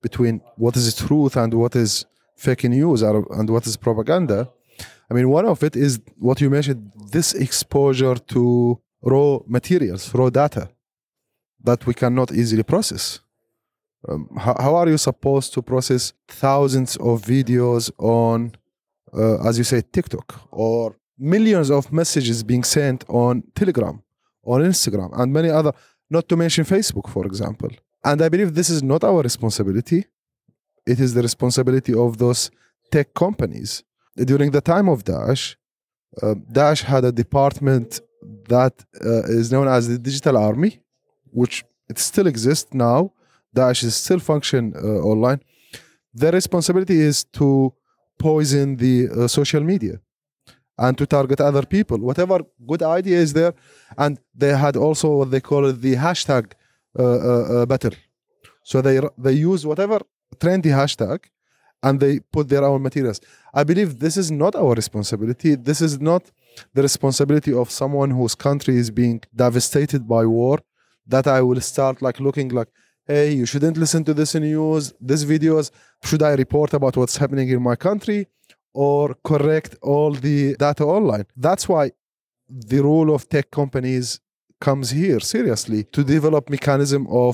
between 0.02 0.40
what 0.56 0.76
is 0.76 0.94
truth 0.94 1.36
and 1.36 1.54
what 1.54 1.76
is 1.76 2.04
fake 2.36 2.64
news 2.64 3.02
and 3.02 3.50
what 3.50 3.66
is 3.66 3.76
propaganda 3.76 4.50
I 5.12 5.14
mean, 5.14 5.28
one 5.28 5.44
of 5.44 5.62
it 5.62 5.76
is 5.76 6.00
what 6.18 6.40
you 6.40 6.48
mentioned 6.48 6.90
this 7.10 7.34
exposure 7.34 8.14
to 8.14 8.80
raw 9.02 9.40
materials, 9.46 10.02
raw 10.14 10.30
data 10.30 10.70
that 11.62 11.84
we 11.84 11.92
cannot 11.92 12.32
easily 12.32 12.62
process. 12.62 13.20
Um, 14.08 14.30
how, 14.38 14.56
how, 14.58 14.74
are 14.74 14.88
you 14.88 14.96
supposed 14.96 15.52
to 15.52 15.60
process 15.60 16.14
thousands 16.28 16.96
of 16.96 17.20
videos 17.20 17.90
on, 17.98 18.52
uh, 19.12 19.46
as 19.46 19.58
you 19.58 19.64
say, 19.64 19.82
TikTok 19.82 20.48
or 20.50 20.96
millions 21.18 21.70
of 21.70 21.92
messages 21.92 22.42
being 22.42 22.64
sent 22.64 23.04
on 23.08 23.42
Telegram, 23.54 24.02
on 24.42 24.62
Instagram, 24.62 25.10
and 25.20 25.30
many 25.30 25.50
other, 25.50 25.72
not 26.08 26.26
to 26.30 26.38
mention 26.38 26.64
Facebook, 26.64 27.10
for 27.10 27.26
example? 27.26 27.68
And 28.02 28.22
I 28.22 28.30
believe 28.30 28.54
this 28.54 28.70
is 28.70 28.82
not 28.82 29.04
our 29.04 29.20
responsibility. 29.20 30.06
It 30.86 30.98
is 31.00 31.12
the 31.12 31.20
responsibility 31.20 31.92
of 31.92 32.16
those 32.16 32.50
tech 32.90 33.12
companies 33.12 33.84
during 34.16 34.50
the 34.50 34.60
time 34.60 34.88
of 34.88 35.04
Daesh, 35.04 35.56
uh, 36.22 36.34
Daesh 36.50 36.82
had 36.82 37.04
a 37.04 37.12
department 37.12 38.00
that 38.48 38.84
uh, 39.04 39.22
is 39.24 39.50
known 39.50 39.68
as 39.68 39.88
the 39.88 39.98
Digital 39.98 40.36
Army, 40.36 40.80
which 41.30 41.64
it 41.88 41.98
still 41.98 42.26
exists 42.26 42.72
now. 42.74 43.12
Daesh 43.56 43.82
is 43.84 43.96
still 43.96 44.18
function 44.18 44.72
uh, 44.76 44.78
online. 45.12 45.40
Their 46.14 46.32
responsibility 46.32 47.00
is 47.00 47.24
to 47.24 47.72
poison 48.18 48.76
the 48.76 49.08
uh, 49.08 49.28
social 49.28 49.62
media 49.62 50.00
and 50.78 50.96
to 50.98 51.06
target 51.06 51.40
other 51.40 51.64
people. 51.64 51.98
Whatever 51.98 52.40
good 52.66 52.82
idea 52.82 53.18
is 53.18 53.32
there, 53.32 53.54
and 53.98 54.18
they 54.34 54.56
had 54.56 54.76
also 54.76 55.08
what 55.16 55.30
they 55.30 55.40
call 55.40 55.72
the 55.72 55.94
hashtag 55.96 56.52
uh, 56.98 57.66
battle. 57.66 57.92
So 58.64 58.80
they 58.80 59.00
they 59.18 59.32
use 59.32 59.66
whatever 59.66 60.00
trendy 60.38 60.72
hashtag 60.80 61.24
and 61.82 62.00
they 62.00 62.20
put 62.20 62.48
their 62.48 62.64
own 62.64 62.82
materials. 62.82 63.20
I 63.52 63.64
believe 63.64 63.98
this 63.98 64.16
is 64.16 64.30
not 64.30 64.54
our 64.54 64.74
responsibility. 64.74 65.54
This 65.54 65.80
is 65.80 66.00
not 66.00 66.30
the 66.74 66.82
responsibility 66.82 67.52
of 67.52 67.70
someone 67.70 68.10
whose 68.10 68.34
country 68.34 68.76
is 68.76 68.90
being 68.90 69.22
devastated 69.34 70.06
by 70.08 70.26
war. 70.26 70.60
That 71.06 71.26
I 71.26 71.40
will 71.42 71.60
start 71.60 72.00
like 72.00 72.20
looking 72.20 72.50
like, 72.50 72.68
hey, 73.06 73.32
you 73.32 73.46
shouldn't 73.46 73.76
listen 73.76 74.04
to 74.04 74.14
this 74.14 74.34
news, 74.34 74.92
this 75.00 75.24
videos. 75.24 75.70
Should 76.04 76.22
I 76.22 76.34
report 76.34 76.72
about 76.74 76.96
what's 76.96 77.16
happening 77.16 77.48
in 77.48 77.60
my 77.62 77.74
country 77.74 78.28
or 78.72 79.16
correct 79.24 79.76
all 79.82 80.12
the 80.12 80.54
data 80.56 80.84
online? 80.84 81.26
That's 81.36 81.68
why 81.68 81.92
the 82.48 82.80
role 82.80 83.12
of 83.12 83.28
tech 83.28 83.50
companies 83.50 84.20
comes 84.66 84.86
here 85.02 85.20
seriously 85.34 85.80
to 85.94 86.00
develop 86.16 86.42
mechanism 86.56 87.02
of 87.24 87.32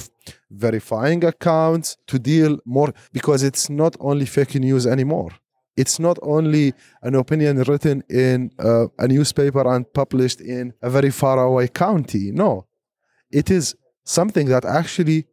verifying 0.67 1.21
accounts 1.33 1.89
to 2.11 2.17
deal 2.33 2.53
more 2.77 2.91
because 3.17 3.41
it's 3.49 3.67
not 3.83 3.93
only 4.09 4.27
fake 4.37 4.55
news 4.67 4.85
anymore 4.97 5.33
It's 5.79 6.01
not 6.01 6.19
only 6.23 6.75
an 7.03 7.15
opinion 7.15 7.63
written 7.63 8.03
in 8.11 8.51
uh, 8.59 8.87
a 8.99 9.07
newspaper 9.07 9.65
and 9.75 9.87
published 9.93 10.41
in 10.41 10.75
a 10.83 10.91
very 10.91 11.11
far 11.11 11.39
away 11.39 11.69
county. 11.69 12.33
No, 12.33 12.67
it 13.31 13.49
is 13.49 13.77
something 14.05 14.49
that 14.49 14.65
actually 14.65 15.27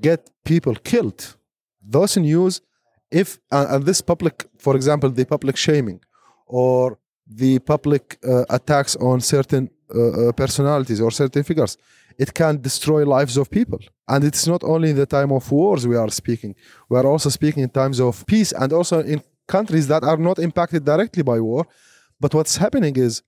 get 0.00 0.30
people 0.42 0.74
killed. 0.76 1.36
Those 1.82 2.16
news, 2.16 2.62
if 3.10 3.38
uh, 3.52 3.66
and 3.68 3.84
this 3.84 4.00
public, 4.00 4.46
for 4.58 4.74
example, 4.74 5.10
the 5.10 5.26
public 5.26 5.56
shaming 5.58 6.00
or 6.46 6.98
the 7.26 7.58
public 7.58 8.18
uh, 8.26 8.44
attacks 8.48 8.96
on 8.96 9.20
certain 9.20 9.68
uh, 9.94 10.28
uh, 10.28 10.32
personalities 10.32 11.00
or 11.00 11.10
certain 11.10 11.42
figures, 11.42 11.76
it 12.18 12.32
can 12.32 12.60
destroy 12.60 13.04
lives 13.04 13.36
of 13.36 13.50
people. 13.50 13.80
And 14.08 14.24
it's 14.24 14.46
not 14.46 14.62
only 14.64 14.90
in 14.90 14.96
the 14.96 15.06
time 15.06 15.32
of 15.32 15.50
wars 15.50 15.86
we 15.86 15.96
are 15.96 16.10
speaking. 16.10 16.54
We 16.88 16.98
are 16.98 17.06
also 17.06 17.28
speaking 17.28 17.62
in 17.62 17.70
times 17.70 18.00
of 18.00 18.24
peace 18.26 18.52
and 18.52 18.72
also 18.72 19.00
in 19.00 19.22
countries 19.46 19.88
that 19.88 20.02
are 20.04 20.16
not 20.16 20.38
impacted 20.38 20.84
directly 20.84 21.22
by 21.22 21.40
war. 21.40 21.66
But 22.20 22.34
what's 22.34 22.56
happening 22.56 22.96
is 22.96 23.22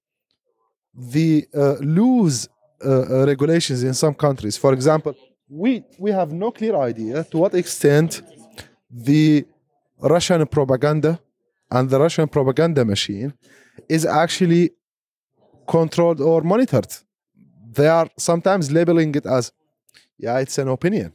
the 0.94 1.46
uh, 1.54 1.74
loose 1.80 2.48
uh, 2.84 2.88
uh, 2.88 3.26
regulations 3.26 3.82
in 3.82 3.94
some 3.94 4.14
countries. 4.14 4.56
For 4.56 4.72
example, 4.72 5.14
we 5.48 5.84
we 5.98 6.10
have 6.10 6.32
no 6.32 6.50
clear 6.50 6.76
idea 6.76 7.24
to 7.24 7.38
what 7.38 7.54
extent 7.54 8.22
the 8.90 9.44
Russian 10.00 10.46
propaganda 10.46 11.20
and 11.70 11.88
the 11.90 11.98
Russian 11.98 12.28
propaganda 12.28 12.84
machine 12.84 13.32
is 13.88 14.04
actually 14.04 14.72
controlled 15.66 16.20
or 16.20 16.42
monitored. 16.42 16.88
They 17.72 17.88
are 17.88 18.08
sometimes 18.16 18.70
labeling 18.70 19.14
it 19.14 19.26
as, 19.26 19.52
yeah, 20.18 20.38
it's 20.38 20.58
an 20.58 20.68
opinion. 20.68 21.12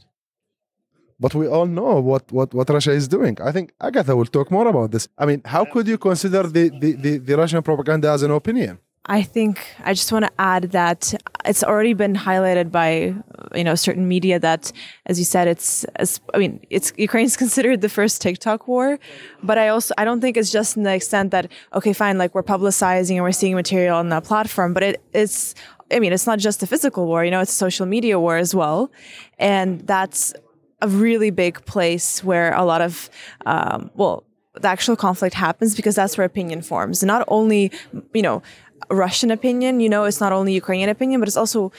But 1.19 1.35
we 1.35 1.47
all 1.47 1.67
know 1.67 1.99
what, 1.99 2.31
what, 2.31 2.53
what 2.53 2.69
Russia 2.69 2.91
is 2.91 3.07
doing. 3.07 3.37
I 3.41 3.51
think 3.51 3.73
Agatha 3.79 4.15
will 4.15 4.25
talk 4.25 4.49
more 4.49 4.67
about 4.67 4.91
this. 4.91 5.07
I 5.17 5.25
mean, 5.25 5.41
how 5.45 5.65
could 5.65 5.87
you 5.87 5.97
consider 5.97 6.43
the, 6.43 6.69
the, 6.69 6.93
the, 6.93 7.17
the 7.17 7.37
Russian 7.37 7.61
propaganda 7.61 8.09
as 8.09 8.23
an 8.23 8.31
opinion? 8.31 8.79
I 9.05 9.23
think 9.23 9.65
I 9.83 9.93
just 9.93 10.11
want 10.11 10.25
to 10.25 10.31
add 10.37 10.71
that 10.71 11.13
it's 11.45 11.63
already 11.63 11.93
been 11.93 12.15
highlighted 12.15 12.71
by 12.71 13.15
you 13.55 13.63
know 13.63 13.73
certain 13.73 14.07
media 14.07 14.39
that, 14.39 14.71
as 15.07 15.17
you 15.17 15.25
said, 15.25 15.47
it's 15.47 15.83
as, 15.95 16.21
I 16.35 16.37
mean 16.37 16.59
it's 16.69 16.93
Ukraine's 16.97 17.35
considered 17.43 17.81
the 17.81 17.89
first 17.89 18.21
TikTok 18.21 18.67
war, 18.67 18.99
but 19.41 19.57
I 19.57 19.69
also 19.69 19.95
I 19.97 20.05
don't 20.05 20.21
think 20.21 20.37
it's 20.37 20.51
just 20.51 20.77
in 20.77 20.83
the 20.83 20.93
extent 20.93 21.31
that 21.31 21.51
okay 21.73 21.93
fine 21.93 22.19
like 22.19 22.35
we're 22.35 22.43
publicizing 22.43 23.15
and 23.15 23.23
we're 23.23 23.31
seeing 23.31 23.55
material 23.55 23.97
on 23.97 24.09
that 24.09 24.23
platform, 24.23 24.73
but 24.73 24.83
it, 24.83 25.01
it's 25.13 25.55
I 25.91 25.99
mean 25.99 26.13
it's 26.13 26.27
not 26.27 26.37
just 26.37 26.61
a 26.61 26.67
physical 26.67 27.07
war, 27.07 27.25
you 27.25 27.31
know 27.31 27.41
it's 27.41 27.51
a 27.51 27.55
social 27.55 27.87
media 27.87 28.19
war 28.19 28.37
as 28.37 28.53
well, 28.53 28.91
and 29.39 29.81
that's 29.81 30.31
a 30.83 30.87
really 30.87 31.31
big 31.31 31.65
place 31.65 32.23
where 32.23 32.53
a 32.53 32.63
lot 32.63 32.81
of 32.81 33.09
um, 33.47 33.89
well 33.95 34.25
the 34.59 34.67
actual 34.67 34.95
conflict 34.95 35.33
happens 35.33 35.75
because 35.75 35.95
that's 35.95 36.17
where 36.17 36.25
opinion 36.25 36.61
forms. 36.61 37.03
not 37.03 37.23
only, 37.29 37.71
you 38.13 38.21
know, 38.21 38.41
Russian 38.89 39.31
opinion, 39.31 39.79
you 39.79 39.89
know, 39.89 40.03
it's 40.05 40.19
not 40.19 40.31
only 40.31 40.53
Ukrainian 40.53 40.89
opinion, 40.89 41.19
but 41.21 41.27
it's 41.27 41.37
also 41.37 41.71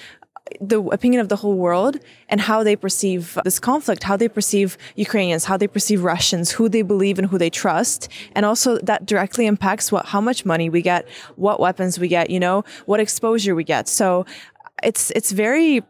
the 0.61 0.83
opinion 0.83 1.21
of 1.21 1.29
the 1.29 1.37
whole 1.37 1.57
world 1.57 1.99
and 2.29 2.41
how 2.41 2.63
they 2.63 2.77
perceive 2.77 3.39
this 3.45 3.59
conflict, 3.59 4.03
how 4.03 4.17
they 4.17 4.29
perceive 4.29 4.77
Ukrainians, 4.97 5.45
how 5.45 5.57
they 5.57 5.67
perceive 5.67 6.03
Russians, 6.03 6.51
who 6.51 6.69
they 6.69 6.83
believe 6.83 7.19
and 7.19 7.29
who 7.29 7.39
they 7.39 7.51
trust. 7.51 8.09
And 8.35 8.45
also 8.45 8.79
that 8.79 9.07
directly 9.07 9.47
impacts 9.47 9.91
what, 9.93 10.07
how 10.07 10.21
much 10.21 10.45
money 10.45 10.69
we 10.69 10.83
get, 10.83 11.09
what 11.37 11.61
weapons 11.61 11.99
we 11.99 12.09
get, 12.09 12.31
you 12.31 12.41
know, 12.41 12.65
what 12.87 13.01
exposure 13.01 13.55
we 13.55 13.65
get. 13.65 13.89
So 13.89 14.27
it's, 14.83 15.11
it's 15.13 15.33
very, 15.33 15.83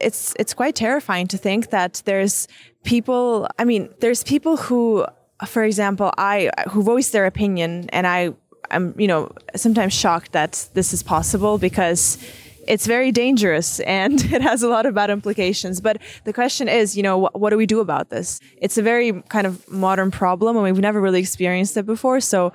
it's, 0.00 0.34
it's 0.38 0.54
quite 0.54 0.74
terrifying 0.76 1.26
to 1.28 1.38
think 1.38 1.70
that 1.70 2.02
there's 2.04 2.48
people, 2.84 3.48
I 3.58 3.64
mean, 3.64 3.90
there's 4.00 4.22
people 4.22 4.56
who, 4.56 5.04
for 5.46 5.64
example, 5.64 6.12
I, 6.16 6.50
who 6.70 6.82
voice 6.82 7.10
their 7.10 7.26
opinion 7.26 7.88
and 7.92 8.06
I 8.06 8.34
I'm, 8.70 8.94
you 8.98 9.06
know, 9.06 9.30
sometimes 9.54 9.92
shocked 9.92 10.32
that 10.32 10.68
this 10.74 10.92
is 10.92 11.02
possible 11.02 11.58
because 11.58 12.18
it's 12.66 12.86
very 12.86 13.12
dangerous 13.12 13.80
and 13.98 14.20
it 14.32 14.42
has 14.42 14.62
a 14.62 14.68
lot 14.68 14.86
of 14.86 14.94
bad 14.94 15.10
implications. 15.10 15.80
But 15.80 16.00
the 16.24 16.32
question 16.32 16.68
is, 16.68 16.96
you 16.96 17.02
know, 17.02 17.18
what, 17.18 17.38
what 17.38 17.50
do 17.50 17.56
we 17.56 17.66
do 17.66 17.80
about 17.80 18.10
this? 18.10 18.40
It's 18.58 18.78
a 18.78 18.82
very 18.82 19.22
kind 19.28 19.46
of 19.46 19.68
modern 19.70 20.10
problem 20.10 20.56
and 20.56 20.64
we've 20.64 20.78
never 20.78 21.00
really 21.00 21.20
experienced 21.20 21.76
it 21.76 21.86
before. 21.86 22.20
So 22.20 22.52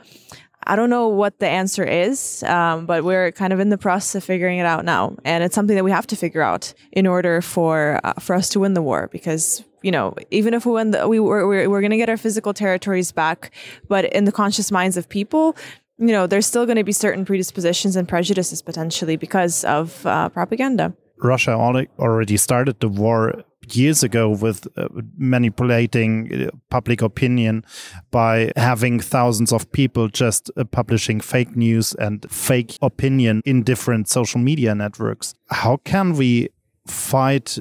I 0.63 0.75
don't 0.75 0.89
know 0.89 1.07
what 1.07 1.39
the 1.39 1.47
answer 1.47 1.83
is, 1.83 2.43
um, 2.43 2.85
but 2.85 3.03
we're 3.03 3.31
kind 3.31 3.51
of 3.51 3.59
in 3.59 3.69
the 3.69 3.77
process 3.77 4.15
of 4.15 4.23
figuring 4.23 4.59
it 4.59 4.65
out 4.65 4.85
now, 4.85 5.15
and 5.25 5.43
it's 5.43 5.55
something 5.55 5.75
that 5.75 5.83
we 5.83 5.91
have 5.91 6.05
to 6.07 6.15
figure 6.15 6.43
out 6.43 6.73
in 6.91 7.07
order 7.07 7.41
for 7.41 7.99
uh, 8.03 8.13
for 8.19 8.35
us 8.35 8.47
to 8.49 8.59
win 8.59 8.75
the 8.75 8.81
war. 8.81 9.09
Because 9.11 9.63
you 9.81 9.91
know, 9.91 10.13
even 10.29 10.53
if 10.53 10.65
we 10.65 10.73
win, 10.73 10.91
the, 10.91 11.07
we 11.07 11.19
we're, 11.19 11.47
we're, 11.47 11.69
we're 11.69 11.81
going 11.81 11.91
to 11.91 11.97
get 11.97 12.09
our 12.09 12.17
physical 12.17 12.53
territories 12.53 13.11
back, 13.11 13.51
but 13.87 14.05
in 14.13 14.25
the 14.25 14.31
conscious 14.31 14.71
minds 14.71 14.97
of 14.97 15.09
people, 15.09 15.55
you 16.01 16.07
know, 16.07 16.25
there's 16.25 16.47
still 16.47 16.65
going 16.65 16.77
to 16.77 16.83
be 16.83 16.91
certain 16.91 17.25
predispositions 17.25 17.95
and 17.95 18.07
prejudices 18.07 18.61
potentially 18.61 19.15
because 19.15 19.63
of 19.65 20.05
uh, 20.05 20.29
propaganda. 20.29 20.93
Russia 21.21 21.51
already 21.51 22.37
started 22.37 22.79
the 22.79 22.89
war 22.89 23.43
years 23.69 24.01
ago 24.03 24.29
with 24.29 24.67
uh, 24.75 24.87
manipulating 25.17 26.47
uh, 26.47 26.49
public 26.71 27.03
opinion 27.03 27.63
by 28.09 28.51
having 28.55 28.99
thousands 28.99 29.53
of 29.53 29.71
people 29.71 30.07
just 30.07 30.49
uh, 30.57 30.63
publishing 30.63 31.21
fake 31.21 31.55
news 31.55 31.93
and 31.93 32.25
fake 32.31 32.77
opinion 32.81 33.41
in 33.45 33.61
different 33.61 34.09
social 34.09 34.39
media 34.39 34.73
networks. 34.73 35.35
How 35.51 35.77
can 35.77 36.13
we 36.13 36.49
fight 36.87 37.59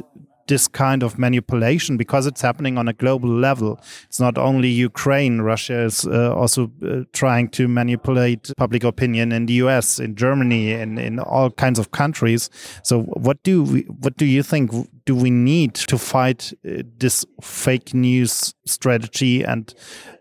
this 0.50 0.69
kind 0.69 1.02
of 1.02 1.19
manipulation 1.19 1.97
because 1.97 2.26
it's 2.26 2.42
happening 2.42 2.76
on 2.76 2.88
a 2.88 2.92
global 2.92 3.30
level. 3.30 3.80
It's 4.04 4.21
not 4.21 4.37
only 4.37 4.69
Ukraine. 4.69 5.40
Russia 5.40 5.78
is 5.85 6.07
uh, 6.07 6.35
also 6.35 6.71
uh, 6.85 7.04
trying 7.12 7.49
to 7.50 7.69
manipulate 7.69 8.52
public 8.57 8.85
opinion 8.85 9.33
in 9.33 9.47
the 9.47 9.54
US, 9.64 10.00
in 10.00 10.16
Germany, 10.16 10.73
and 10.73 10.99
in, 10.99 11.07
in 11.07 11.19
all 11.21 11.50
kinds 11.50 11.78
of 11.78 11.92
countries. 11.92 12.50
So, 12.83 13.02
what 13.26 13.42
do 13.45 13.62
we, 13.62 13.80
what 13.83 14.16
do 14.16 14.26
you 14.26 14.42
think 14.42 14.73
do 15.04 15.14
we 15.14 15.30
need 15.30 15.75
to 15.75 15.99
fight 15.99 16.52
uh, 16.64 16.83
this 16.99 17.25
fake 17.42 17.95
news 17.95 18.54
strategy 18.66 19.42
and 19.42 19.75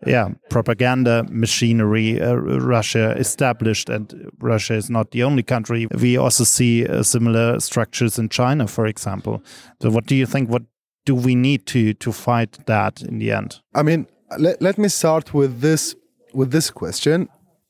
yeah 0.05 0.29
propaganda 0.49 1.25
machinery 1.29 2.21
uh, 2.21 2.35
Russia 2.35 3.15
established? 3.17 3.89
And 3.89 4.31
Russia 4.39 4.75
is 4.75 4.89
not 4.89 5.11
the 5.11 5.23
only 5.23 5.43
country. 5.43 5.87
We 6.01 6.17
also 6.17 6.43
see 6.43 6.85
uh, 6.85 7.03
similar 7.03 7.59
structures 7.59 8.19
in 8.19 8.29
China 8.29 8.67
for 8.67 8.85
example. 8.85 9.43
So 9.81 9.89
what 9.89 10.05
do 10.05 10.15
you 10.15 10.25
think 10.25 10.49
what 10.49 10.63
do 11.05 11.15
we 11.15 11.35
need 11.35 11.65
to 11.67 11.93
to 11.93 12.11
fight 12.11 12.65
that 12.65 13.01
in 13.01 13.19
the 13.19 13.31
end? 13.31 13.59
I 13.73 13.83
mean 13.83 14.07
let, 14.37 14.61
let 14.61 14.77
me 14.77 14.89
start 14.89 15.33
with 15.33 15.61
this 15.61 15.95
with 16.33 16.51
this 16.51 16.69
question 16.71 17.27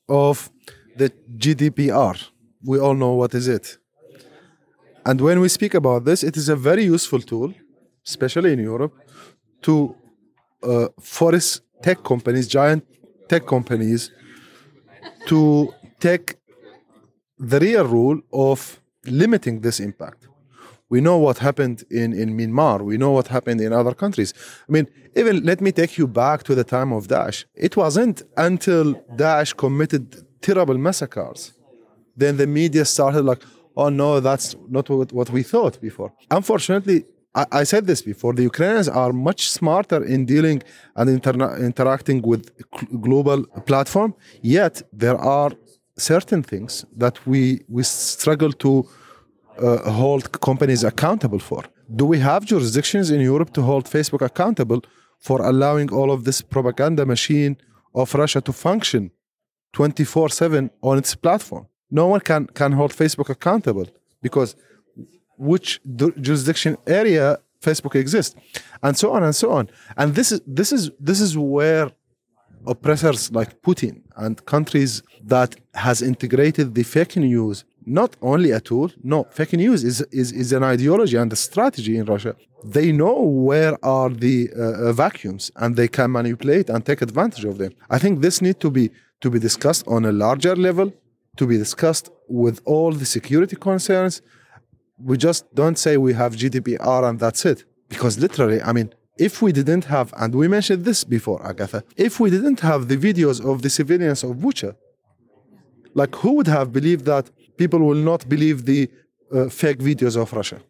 of 0.08 0.50
the 0.96 1.10
GDPR 1.36 2.30
we 2.62 2.78
all 2.78 2.94
know 2.94 3.12
what 3.12 3.34
is 3.34 3.48
it 3.48 3.78
and 5.04 5.20
when 5.20 5.40
we 5.40 5.48
speak 5.48 5.74
about 5.74 6.04
this, 6.04 6.22
it 6.22 6.36
is 6.36 6.48
a 6.48 6.56
very 6.56 6.84
useful 6.84 7.20
tool, 7.20 7.52
especially 8.06 8.52
in 8.52 8.58
Europe, 8.58 8.94
to 9.62 9.94
uh, 10.62 10.88
force 11.00 11.60
tech 11.82 12.02
companies, 12.04 12.46
giant 12.48 12.84
tech 13.28 13.46
companies, 13.46 14.10
to 15.26 15.72
take 15.98 16.36
the 17.38 17.58
real 17.60 17.86
rule 17.86 18.20
of 18.32 18.80
limiting 19.06 19.60
this 19.60 19.80
impact. 19.80 20.28
We 20.90 21.00
know 21.00 21.18
what 21.18 21.38
happened 21.38 21.84
in, 21.90 22.12
in 22.12 22.36
Myanmar. 22.36 22.82
We 22.82 22.98
know 22.98 23.12
what 23.12 23.28
happened 23.28 23.60
in 23.60 23.72
other 23.72 23.94
countries. 23.94 24.34
I 24.68 24.72
mean, 24.72 24.88
even 25.14 25.44
let 25.44 25.60
me 25.60 25.70
take 25.70 25.96
you 25.96 26.06
back 26.08 26.42
to 26.44 26.54
the 26.54 26.64
time 26.64 26.92
of 26.92 27.06
Daesh. 27.06 27.44
It 27.54 27.76
wasn't 27.76 28.22
until 28.36 28.94
Daesh 29.16 29.56
committed 29.56 30.26
terrible 30.42 30.76
massacres, 30.76 31.52
then 32.16 32.36
the 32.36 32.46
media 32.46 32.84
started 32.84 33.22
like, 33.22 33.42
oh 33.76 33.88
no, 33.88 34.20
that's 34.20 34.54
not 34.68 34.88
what, 34.88 35.30
we 35.30 35.42
thought 35.42 35.80
before. 35.80 36.12
Unfortunately, 36.30 37.04
I, 37.34 37.62
said 37.62 37.86
this 37.86 38.02
before, 38.02 38.32
the 38.32 38.42
Ukrainians 38.42 38.88
are 38.88 39.12
much 39.12 39.50
smarter 39.50 40.02
in 40.04 40.26
dealing 40.26 40.62
and 40.96 41.08
interna- 41.08 41.60
interacting 41.60 42.22
with 42.22 42.50
global 43.00 43.44
platform, 43.66 44.14
yet 44.42 44.82
there 44.92 45.16
are 45.16 45.52
certain 45.96 46.42
things 46.42 46.84
that 46.96 47.24
we, 47.26 47.62
we 47.68 47.84
struggle 47.84 48.52
to 48.54 48.88
uh, 49.58 49.90
hold 49.90 50.40
companies 50.40 50.82
accountable 50.82 51.38
for. 51.38 51.62
Do 51.94 52.04
we 52.04 52.18
have 52.18 52.44
jurisdictions 52.46 53.10
in 53.10 53.20
Europe 53.20 53.52
to 53.54 53.62
hold 53.62 53.84
Facebook 53.84 54.22
accountable 54.22 54.82
for 55.20 55.40
allowing 55.42 55.92
all 55.92 56.10
of 56.10 56.24
this 56.24 56.40
propaganda 56.40 57.06
machine 57.06 57.56
of 57.94 58.12
Russia 58.14 58.40
to 58.40 58.52
function 58.52 59.10
24 59.72 60.30
7 60.30 60.70
on 60.82 60.98
its 60.98 61.14
platform? 61.14 61.66
No 61.90 62.06
one 62.06 62.20
can 62.20 62.46
can 62.46 62.72
hold 62.72 62.92
Facebook 62.92 63.28
accountable 63.28 63.86
because 64.22 64.56
which 65.36 65.80
jurisdiction 66.20 66.76
area 66.86 67.38
Facebook 67.62 67.94
exists, 67.94 68.34
and 68.82 68.96
so 68.96 69.12
on 69.12 69.22
and 69.22 69.34
so 69.34 69.52
on. 69.52 69.70
And 69.96 70.14
this 70.14 70.32
is 70.32 70.40
this 70.46 70.72
is 70.72 70.90
this 70.98 71.20
is 71.20 71.36
where 71.36 71.90
oppressors 72.66 73.30
like 73.32 73.62
Putin 73.62 74.02
and 74.16 74.44
countries 74.44 75.02
that 75.24 75.56
has 75.74 76.02
integrated 76.02 76.74
the 76.74 76.82
fake 76.82 77.16
news 77.16 77.64
not 77.86 78.14
only 78.20 78.50
a 78.50 78.60
tool 78.60 78.90
no 79.02 79.24
fake 79.30 79.54
news 79.54 79.82
is, 79.82 80.02
is, 80.12 80.30
is 80.32 80.52
an 80.52 80.62
ideology 80.62 81.16
and 81.16 81.32
a 81.32 81.36
strategy 81.36 81.96
in 81.96 82.04
russia 82.04 82.36
they 82.62 82.92
know 82.92 83.22
where 83.22 83.82
are 83.82 84.10
the 84.10 84.50
uh, 84.54 84.60
uh 84.60 84.92
vacuums 84.92 85.50
and 85.56 85.76
they 85.76 85.88
can 85.88 86.12
manipulate 86.12 86.68
and 86.68 86.84
take 86.84 87.00
advantage 87.00 87.46
of 87.46 87.56
them 87.56 87.72
i 87.88 87.98
think 87.98 88.20
this 88.20 88.42
need 88.42 88.60
to 88.60 88.70
be 88.70 88.90
to 89.20 89.30
be 89.30 89.38
discussed 89.38 89.86
on 89.86 90.04
a 90.04 90.12
larger 90.12 90.56
level, 90.56 90.92
to 91.36 91.46
be 91.46 91.56
discussed 91.56 92.10
with 92.28 92.60
all 92.64 92.92
the 92.92 93.06
security 93.06 93.56
concerns. 93.56 94.22
We 94.98 95.16
just 95.16 95.52
don't 95.54 95.78
say 95.78 95.96
we 95.96 96.12
have 96.14 96.34
GDPR 96.34 97.08
and 97.08 97.18
that's 97.18 97.44
it. 97.44 97.64
Because 97.88 98.18
literally, 98.18 98.62
I 98.62 98.72
mean, 98.72 98.92
if 99.18 99.42
we 99.42 99.52
didn't 99.52 99.84
have, 99.86 100.14
and 100.16 100.34
we 100.34 100.48
mentioned 100.48 100.84
this 100.84 101.04
before, 101.04 101.44
Agatha, 101.46 101.84
if 101.96 102.20
we 102.20 102.30
didn't 102.30 102.60
have 102.60 102.88
the 102.88 102.96
videos 102.96 103.44
of 103.44 103.62
the 103.62 103.70
civilians 103.70 104.22
of 104.22 104.36
Bucha, 104.36 104.76
like 105.94 106.14
who 106.16 106.32
would 106.36 106.46
have 106.46 106.72
believed 106.72 107.04
that 107.06 107.30
people 107.56 107.80
will 107.80 108.02
not 108.10 108.28
believe 108.28 108.64
the 108.64 108.88
uh, 109.34 109.48
fake 109.48 109.78
videos 109.78 110.16
of 110.16 110.32
Russia? 110.32 110.60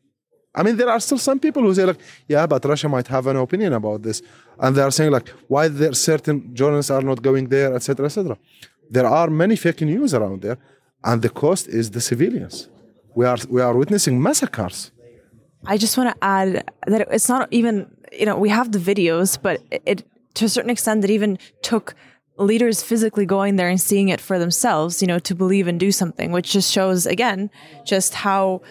I 0.53 0.65
mean, 0.65 0.77
there 0.77 0.89
are 0.89 0.99
still 0.99 1.19
some 1.19 1.39
people 1.39 1.63
who 1.63 1.73
say 1.75 1.85
like, 1.85 2.01
yeah, 2.27 2.45
but 2.47 2.65
Russia 2.65 2.89
might 2.89 3.07
have 3.07 3.27
an 3.29 3.37
opinion 3.37 3.73
about 3.73 4.03
this, 4.03 4.21
and 4.59 4.75
they 4.75 4.83
are 4.83 4.91
saying 4.91 5.13
like, 5.13 5.29
why 5.47 5.69
there 5.69 5.93
certain 5.93 6.53
journalists 6.55 6.91
are 6.91 7.03
not 7.03 7.23
going 7.23 7.49
there, 7.49 7.73
etc., 7.75 8.07
etc. 8.07 8.37
There 8.91 9.07
are 9.07 9.31
many 9.31 9.57
fake 9.57 9.83
news 9.83 10.13
around 10.15 10.43
there, 10.43 10.59
and 11.05 11.23
the 11.23 11.29
cost 11.31 11.69
is 11.69 11.93
the 11.93 12.01
civilians. 12.01 12.69
We 13.15 13.25
are 13.25 13.39
we 13.49 13.61
are 13.61 13.75
witnessing 13.75 14.21
massacres. 14.21 14.91
I 15.67 15.77
just 15.77 15.97
want 15.97 16.11
to 16.15 16.25
add 16.25 16.71
that 16.87 17.09
it's 17.11 17.29
not 17.29 17.49
even 17.53 17.75
you 18.13 18.27
know 18.27 18.37
we 18.37 18.49
have 18.49 18.73
the 18.73 18.79
videos, 18.79 19.39
but 19.41 19.63
it, 19.71 19.83
it 19.87 20.05
to 20.35 20.47
a 20.47 20.49
certain 20.49 20.71
extent 20.71 21.05
it 21.05 21.11
even 21.11 21.39
took 21.63 21.95
leaders 22.37 22.83
physically 22.83 23.27
going 23.27 23.57
there 23.57 23.69
and 23.69 23.81
seeing 23.81 24.09
it 24.09 24.21
for 24.21 24.39
themselves, 24.39 25.03
you 25.03 25.07
know, 25.07 25.19
to 25.19 25.35
believe 25.35 25.69
and 25.69 25.79
do 25.79 25.93
something, 25.93 26.33
which 26.33 26.51
just 26.53 26.73
shows 26.73 27.07
again 27.07 27.51
just 27.85 28.15
how 28.15 28.63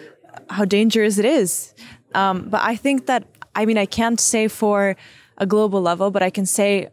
how 0.50 0.64
dangerous 0.64 1.18
it 1.18 1.24
is. 1.24 1.74
Um, 2.14 2.48
but 2.48 2.60
I 2.62 2.76
think 2.76 3.06
that 3.06 3.24
I 3.54 3.64
mean 3.64 3.78
I 3.78 3.86
can't 3.86 4.20
say 4.20 4.48
for 4.48 4.96
a 5.38 5.46
global 5.46 5.80
level, 5.80 6.10
but 6.10 6.22
I 6.22 6.30
can 6.30 6.44
say 6.44 6.88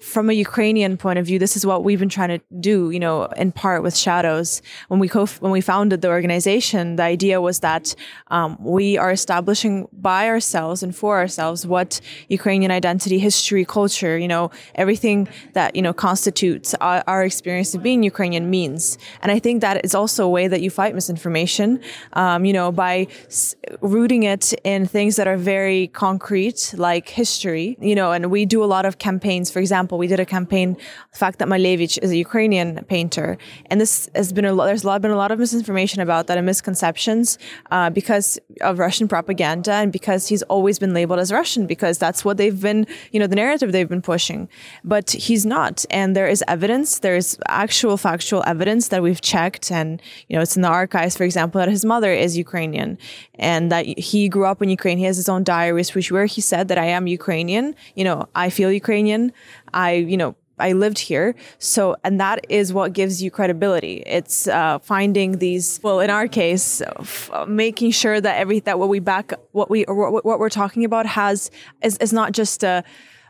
from 0.00 0.30
a 0.30 0.32
Ukrainian 0.32 0.96
point 0.96 1.18
of 1.18 1.26
view, 1.26 1.38
this 1.38 1.56
is 1.56 1.66
what 1.66 1.82
we've 1.82 1.98
been 1.98 2.08
trying 2.08 2.28
to 2.28 2.40
do, 2.60 2.90
you 2.90 3.00
know, 3.00 3.24
in 3.36 3.50
part 3.50 3.82
with 3.82 3.96
Shadows. 3.96 4.62
When 4.88 5.00
we 5.00 5.08
co- 5.08 5.26
when 5.40 5.50
we 5.50 5.60
founded 5.60 6.02
the 6.02 6.08
organization, 6.08 6.96
the 6.96 7.02
idea 7.02 7.40
was 7.40 7.60
that 7.60 7.94
um, 8.28 8.56
we 8.60 8.96
are 8.96 9.10
establishing 9.10 9.88
by 9.92 10.28
ourselves 10.28 10.82
and 10.84 10.94
for 10.94 11.18
ourselves 11.18 11.66
what 11.66 12.00
Ukrainian 12.28 12.70
identity, 12.70 13.18
history, 13.18 13.64
culture, 13.64 14.16
you 14.16 14.28
know, 14.28 14.50
everything 14.76 15.28
that 15.54 15.74
you 15.74 15.82
know 15.82 15.92
constitutes 15.92 16.74
our, 16.74 17.02
our 17.08 17.24
experience 17.24 17.74
of 17.74 17.82
being 17.82 18.04
Ukrainian 18.04 18.50
means. 18.50 18.98
And 19.22 19.32
I 19.32 19.40
think 19.40 19.62
that 19.62 19.84
is 19.84 19.94
also 19.96 20.24
a 20.24 20.30
way 20.30 20.46
that 20.46 20.60
you 20.60 20.70
fight 20.70 20.94
misinformation, 20.94 21.80
um, 22.12 22.44
you 22.44 22.52
know, 22.52 22.70
by 22.70 23.08
s- 23.26 23.56
rooting 23.80 24.22
it 24.22 24.52
in 24.62 24.86
things 24.86 25.16
that 25.16 25.26
are 25.26 25.36
very 25.36 25.88
concrete, 25.88 26.72
like 26.76 27.08
history, 27.08 27.76
you 27.80 27.96
know. 27.96 28.12
And 28.12 28.30
we 28.30 28.46
do 28.46 28.62
a 28.62 28.70
lot 28.76 28.86
of 28.86 28.98
campaigns, 28.98 29.50
for 29.50 29.58
example 29.58 29.87
example, 29.88 29.98
we 29.98 30.06
did 30.06 30.20
a 30.20 30.26
campaign, 30.26 30.76
the 31.12 31.18
fact 31.18 31.38
that 31.38 31.48
Malevich 31.48 31.98
is 32.02 32.10
a 32.10 32.16
Ukrainian 32.16 32.84
painter, 32.84 33.38
and 33.70 33.80
this 33.80 34.08
has 34.14 34.32
been 34.32 34.44
a 34.44 34.52
lot. 34.52 34.66
There's 34.66 34.84
a 34.84 34.86
lot, 34.86 35.00
been 35.00 35.10
a 35.10 35.22
lot 35.24 35.32
of 35.32 35.38
misinformation 35.38 36.00
about 36.02 36.26
that 36.26 36.36
and 36.36 36.44
misconceptions 36.44 37.38
uh, 37.70 37.88
because 37.90 38.38
of 38.60 38.78
Russian 38.78 39.08
propaganda 39.08 39.72
and 39.82 39.90
because 39.90 40.28
he's 40.28 40.44
always 40.54 40.78
been 40.78 40.92
labeled 40.92 41.20
as 41.20 41.32
Russian 41.32 41.66
because 41.66 41.96
that's 41.96 42.20
what 42.24 42.36
they've 42.36 42.60
been, 42.68 42.86
you 43.12 43.18
know, 43.20 43.26
the 43.26 43.40
narrative 43.44 43.72
they've 43.72 43.88
been 43.96 44.02
pushing. 44.02 44.48
But 44.84 45.06
he's 45.26 45.44
not, 45.46 45.86
and 45.90 46.14
there 46.14 46.28
is 46.34 46.40
evidence. 46.46 46.98
There's 47.06 47.38
actual 47.48 47.96
factual 47.96 48.42
evidence 48.46 48.88
that 48.92 49.00
we've 49.02 49.22
checked, 49.22 49.72
and 49.72 50.02
you 50.28 50.36
know, 50.36 50.42
it's 50.42 50.56
in 50.56 50.62
the 50.62 50.74
archives, 50.82 51.16
for 51.16 51.24
example, 51.24 51.58
that 51.60 51.70
his 51.70 51.84
mother 51.84 52.12
is 52.12 52.36
Ukrainian 52.36 52.98
and 53.38 53.72
that 53.72 53.84
he 54.10 54.28
grew 54.28 54.44
up 54.52 54.60
in 54.60 54.68
Ukraine. 54.68 54.98
He 54.98 55.08
has 55.10 55.16
his 55.16 55.30
own 55.34 55.44
diaries, 55.44 55.94
which 55.94 56.12
where 56.12 56.26
he 56.26 56.40
said 56.52 56.68
that 56.68 56.78
I 56.78 56.88
am 56.96 57.06
Ukrainian. 57.06 57.74
You 57.98 58.04
know, 58.04 58.18
I 58.34 58.50
feel 58.50 58.70
Ukrainian. 58.82 59.32
I, 59.72 59.92
you 59.92 60.16
know, 60.16 60.36
I 60.58 60.72
lived 60.72 60.98
here. 60.98 61.34
So, 61.58 61.96
and 62.02 62.20
that 62.20 62.44
is 62.48 62.72
what 62.72 62.92
gives 62.92 63.22
you 63.22 63.30
credibility. 63.30 64.02
It's 64.06 64.48
uh, 64.48 64.78
finding 64.80 65.38
these, 65.38 65.80
well, 65.82 66.00
in 66.00 66.10
our 66.10 66.26
case, 66.26 66.82
f- 66.98 67.30
making 67.46 67.92
sure 67.92 68.20
that 68.20 68.36
every, 68.38 68.60
that 68.60 68.78
what 68.78 68.88
we 68.88 68.98
back, 68.98 69.32
what 69.52 69.70
we, 69.70 69.84
what, 69.84 70.24
what 70.24 70.38
we're 70.38 70.48
talking 70.48 70.84
about 70.84 71.06
has, 71.06 71.50
is, 71.82 71.96
is 71.98 72.12
not 72.12 72.32
just 72.32 72.64
a, 72.64 72.82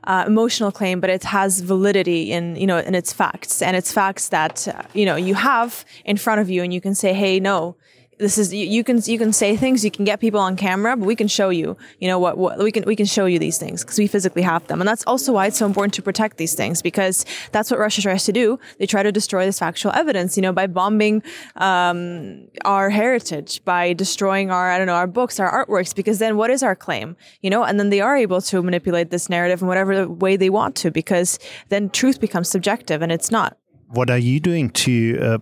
uh, 0.04 0.24
emotional 0.26 0.72
claim, 0.72 1.00
but 1.00 1.10
it 1.10 1.24
has 1.24 1.60
validity 1.60 2.32
in 2.32 2.56
you 2.56 2.66
know 2.66 2.78
in 2.78 2.94
its 2.94 3.12
facts, 3.12 3.60
and 3.60 3.76
it's 3.76 3.92
facts 3.92 4.28
that 4.28 4.66
uh, 4.68 4.82
you 4.94 5.04
know 5.04 5.16
you 5.16 5.34
have 5.34 5.84
in 6.04 6.16
front 6.16 6.40
of 6.40 6.48
you, 6.48 6.62
and 6.62 6.72
you 6.72 6.80
can 6.80 6.94
say, 6.94 7.12
"Hey, 7.12 7.40
no, 7.40 7.76
this 8.18 8.38
is 8.38 8.52
you, 8.52 8.66
you, 8.66 8.84
can 8.84 9.00
you 9.04 9.18
can 9.18 9.32
say 9.32 9.56
things 9.56 9.84
you 9.84 9.90
can 9.90 10.04
get 10.04 10.20
people 10.20 10.40
on 10.40 10.56
camera 10.56 10.96
but 10.96 11.06
we 11.06 11.16
can 11.16 11.28
show 11.28 11.48
you 11.48 11.76
you 12.00 12.08
know 12.08 12.18
what, 12.18 12.38
what 12.38 12.58
we 12.58 12.72
can 12.72 12.84
we 12.84 12.96
can 12.96 13.06
show 13.06 13.26
you 13.26 13.38
these 13.38 13.58
things 13.58 13.84
because 13.84 13.98
we 13.98 14.06
physically 14.06 14.42
have 14.42 14.66
them. 14.66 14.80
And 14.80 14.88
that's 14.88 15.04
also 15.06 15.32
why 15.32 15.46
it's 15.46 15.58
so 15.58 15.66
important 15.66 15.94
to 15.94 16.02
protect 16.02 16.36
these 16.36 16.54
things 16.54 16.82
because 16.82 17.24
that's 17.52 17.70
what 17.70 17.80
russia 17.80 18.02
tries 18.02 18.24
to 18.24 18.32
do. 18.32 18.58
They 18.78 18.86
try 18.86 19.02
to 19.02 19.12
destroy 19.12 19.44
this 19.44 19.58
factual 19.58 19.92
evidence 19.92 20.36
you 20.36 20.42
know 20.42 20.52
by 20.52 20.66
bombing 20.66 21.22
um, 21.56 22.48
our 22.64 22.90
heritage 22.90 23.64
by 23.64 23.92
destroying 23.92 24.50
our 24.50 24.70
i 24.70 24.78
don't 24.78 24.86
know 24.86 24.94
our 24.94 25.06
books 25.06 25.40
our 25.40 25.64
artworks 25.64 25.94
because 25.94 26.18
then 26.18 26.36
what 26.36 26.50
is 26.50 26.62
our 26.62 26.76
claim 26.76 27.16
you 27.42 27.50
know? 27.50 27.64
And 27.64 27.78
then 27.78 27.90
they 27.90 28.00
are 28.00 28.16
able 28.16 28.40
to 28.42 28.62
manipulate 28.62 29.10
this 29.10 29.28
narrative 29.28 29.62
in 29.62 29.68
whatever 29.68 30.08
way 30.08 30.36
they 30.36 30.50
want 30.50 30.76
to 30.76 30.90
because 30.90 31.38
then 31.68 31.90
truth 31.90 32.20
becomes 32.20 32.48
subjective 32.48 33.02
and 33.02 33.12
it's 33.12 33.30
not. 33.30 33.56
What 33.88 34.10
are 34.10 34.18
you 34.18 34.40
doing 34.40 34.70
to 34.70 35.18
uh, 35.20 35.38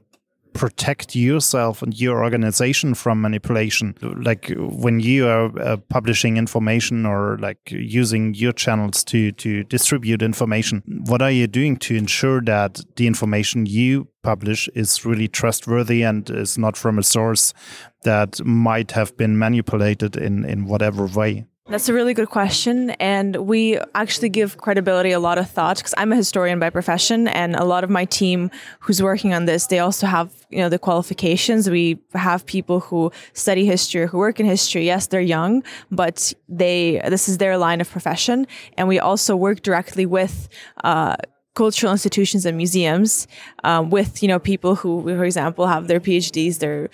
protect 0.57 1.15
yourself 1.15 1.83
and 1.83 1.99
your 1.99 2.23
organization 2.23 2.95
from 2.95 3.21
manipulation. 3.21 3.95
Like 4.03 4.53
when 4.57 5.01
you 5.01 5.29
are 5.29 5.59
uh, 5.59 5.77
publishing 5.89 6.37
information 6.37 7.07
or 7.07 7.39
like 7.39 7.59
using 7.71 8.35
your 8.35 8.53
channels 8.53 9.05
to 9.05 9.33
to 9.33 9.65
distribute 9.65 10.23
information 10.23 10.83
what 11.07 11.23
are 11.23 11.31
you 11.31 11.47
doing 11.47 11.77
to 11.77 11.97
ensure 11.97 12.41
that 12.41 12.81
the 12.97 13.07
information 13.07 13.67
you 13.67 14.09
publish 14.23 14.69
is 14.75 15.05
really 15.05 15.29
trustworthy 15.29 16.03
and 16.03 16.31
is 16.31 16.59
not 16.59 16.77
from 16.77 16.99
a 16.99 17.03
source 17.03 17.53
that 18.03 18.45
might 18.45 18.93
have 18.93 19.17
been 19.17 19.39
manipulated 19.39 20.17
in 20.17 20.45
in 20.45 20.67
whatever 20.67 21.07
way 21.07 21.45
that's 21.69 21.89
a 21.89 21.93
really 21.93 22.15
good 22.15 22.29
question. 22.29 22.91
And 22.91 23.37
we 23.37 23.79
actually 23.95 24.29
give 24.29 24.57
credibility 24.57 25.11
a 25.11 25.19
lot 25.19 25.37
of 25.37 25.51
thought 25.51 25.79
because 25.79 25.95
I'm 25.97 26.13
a 26.13 26.17
historian 26.17 26.59
by 26.61 26.71
profession 26.71 27.27
and 27.27 27.57
a 27.57 27.65
lot 27.65 27.83
of 27.83 27.91
my 27.91 28.05
team 28.05 28.51
who's 28.81 29.03
working 29.03 29.35
on 29.35 29.47
this, 29.47 29.67
they 29.67 29.81
also 29.81 30.07
have, 30.07 30.33
you 30.51 30.59
know, 30.59 30.69
the 30.69 30.79
qualifications. 30.79 31.69
We 31.69 31.99
have 32.15 32.47
people 32.47 32.81
who 32.81 33.11
study 33.33 33.67
history, 33.67 34.07
who 34.07 34.19
work 34.19 34.39
in 34.39 34.47
history. 34.47 34.87
Yes, 34.87 35.09
they're 35.09 35.21
young, 35.21 35.65
but 35.91 36.33
they, 36.49 37.01
this 37.09 37.29
is 37.29 37.39
their 37.39 37.59
line 37.59 37.81
of 37.81 37.91
profession. 37.91 38.47
And 38.79 38.87
we 38.87 39.01
also 39.01 39.35
work 39.35 39.63
directly 39.63 40.07
with, 40.07 40.49
uh, 40.85 41.17
cultural 41.57 41.91
institutions 41.91 42.47
and 42.47 42.57
museums 42.57 43.27
um, 43.65 43.91
with 43.91 44.23
you 44.23 44.29
know 44.29 44.39
people 44.39 44.77
who 44.77 45.03
for 45.03 45.25
example 45.25 45.67
have 45.67 45.89
their 45.89 45.99
phds 45.99 46.59
they're 46.59 46.89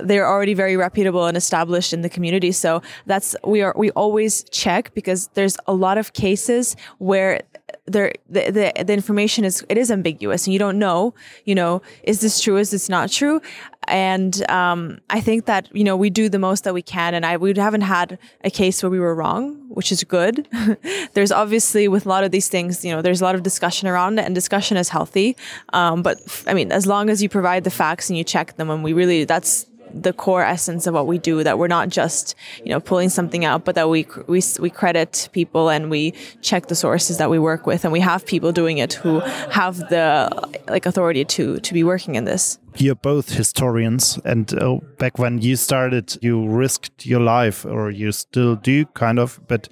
they're 0.00 0.26
already 0.26 0.54
very 0.54 0.76
reputable 0.76 1.26
and 1.26 1.36
established 1.36 1.92
in 1.92 2.02
the 2.02 2.08
community. 2.08 2.52
So 2.52 2.82
that's 3.06 3.36
we 3.44 3.62
are 3.62 3.74
we 3.76 3.90
always 3.92 4.44
check 4.50 4.92
because 4.94 5.28
there's 5.34 5.56
a 5.66 5.72
lot 5.72 5.98
of 5.98 6.12
cases 6.12 6.76
where 6.98 7.42
there 7.86 8.12
the, 8.28 8.50
the, 8.50 8.84
the 8.84 8.92
information 8.92 9.44
is 9.44 9.64
it 9.68 9.78
is 9.78 9.90
ambiguous 9.90 10.46
and 10.46 10.52
you 10.52 10.58
don't 10.58 10.78
know 10.78 11.14
you 11.44 11.54
know 11.54 11.82
is 12.02 12.20
this 12.20 12.40
true 12.40 12.56
is 12.56 12.70
this 12.70 12.88
not 12.88 13.10
true 13.10 13.40
and 13.88 14.48
um, 14.48 14.98
I 15.08 15.20
think 15.20 15.46
that 15.46 15.68
you 15.74 15.84
know 15.84 15.96
we 15.96 16.10
do 16.10 16.28
the 16.28 16.38
most 16.38 16.64
that 16.64 16.74
we 16.74 16.82
can, 16.82 17.14
and 17.14 17.24
I 17.24 17.36
we 17.36 17.52
haven't 17.54 17.80
had 17.82 18.18
a 18.44 18.50
case 18.50 18.82
where 18.82 18.90
we 18.90 19.00
were 19.00 19.14
wrong, 19.14 19.56
which 19.68 19.90
is 19.90 20.04
good. 20.04 20.46
there's 21.14 21.32
obviously 21.32 21.88
with 21.88 22.06
a 22.06 22.08
lot 22.08 22.22
of 22.22 22.30
these 22.30 22.48
things, 22.48 22.84
you 22.84 22.92
know, 22.92 23.02
there's 23.02 23.20
a 23.20 23.24
lot 23.24 23.34
of 23.34 23.42
discussion 23.42 23.88
around 23.88 24.18
it, 24.18 24.24
and 24.24 24.34
discussion 24.34 24.76
is 24.76 24.90
healthy. 24.90 25.36
Um, 25.72 26.02
but 26.02 26.18
I 26.46 26.54
mean, 26.54 26.72
as 26.72 26.86
long 26.86 27.10
as 27.10 27.22
you 27.22 27.28
provide 27.28 27.64
the 27.64 27.70
facts 27.70 28.08
and 28.08 28.16
you 28.16 28.24
check 28.24 28.56
them, 28.56 28.70
and 28.70 28.84
we 28.84 28.92
really 28.92 29.24
that's 29.24 29.66
the 29.94 30.12
core 30.12 30.44
essence 30.44 30.86
of 30.86 30.94
what 30.94 31.06
we 31.06 31.18
do 31.18 31.42
that 31.42 31.58
we're 31.58 31.68
not 31.68 31.88
just 31.88 32.34
you 32.64 32.70
know 32.70 32.80
pulling 32.80 33.08
something 33.08 33.44
out 33.44 33.64
but 33.64 33.74
that 33.74 33.88
we 33.88 34.06
we 34.26 34.42
we 34.60 34.70
credit 34.70 35.28
people 35.32 35.68
and 35.68 35.90
we 35.90 36.12
check 36.42 36.66
the 36.66 36.74
sources 36.74 37.18
that 37.18 37.30
we 37.30 37.38
work 37.38 37.66
with 37.66 37.84
and 37.84 37.92
we 37.92 38.00
have 38.00 38.24
people 38.26 38.52
doing 38.52 38.78
it 38.78 38.94
who 38.94 39.20
have 39.50 39.78
the 39.90 40.28
like 40.68 40.86
authority 40.86 41.24
to 41.24 41.58
to 41.60 41.74
be 41.74 41.82
working 41.82 42.14
in 42.14 42.24
this. 42.24 42.58
You're 42.76 42.94
both 42.94 43.30
historians 43.30 44.18
and 44.24 44.52
uh, 44.54 44.78
back 44.98 45.18
when 45.18 45.42
you 45.42 45.56
started 45.56 46.16
you 46.22 46.48
risked 46.48 47.04
your 47.04 47.20
life 47.20 47.64
or 47.64 47.90
you 47.90 48.12
still 48.12 48.56
do 48.56 48.86
kind 48.94 49.18
of 49.18 49.40
but 49.48 49.68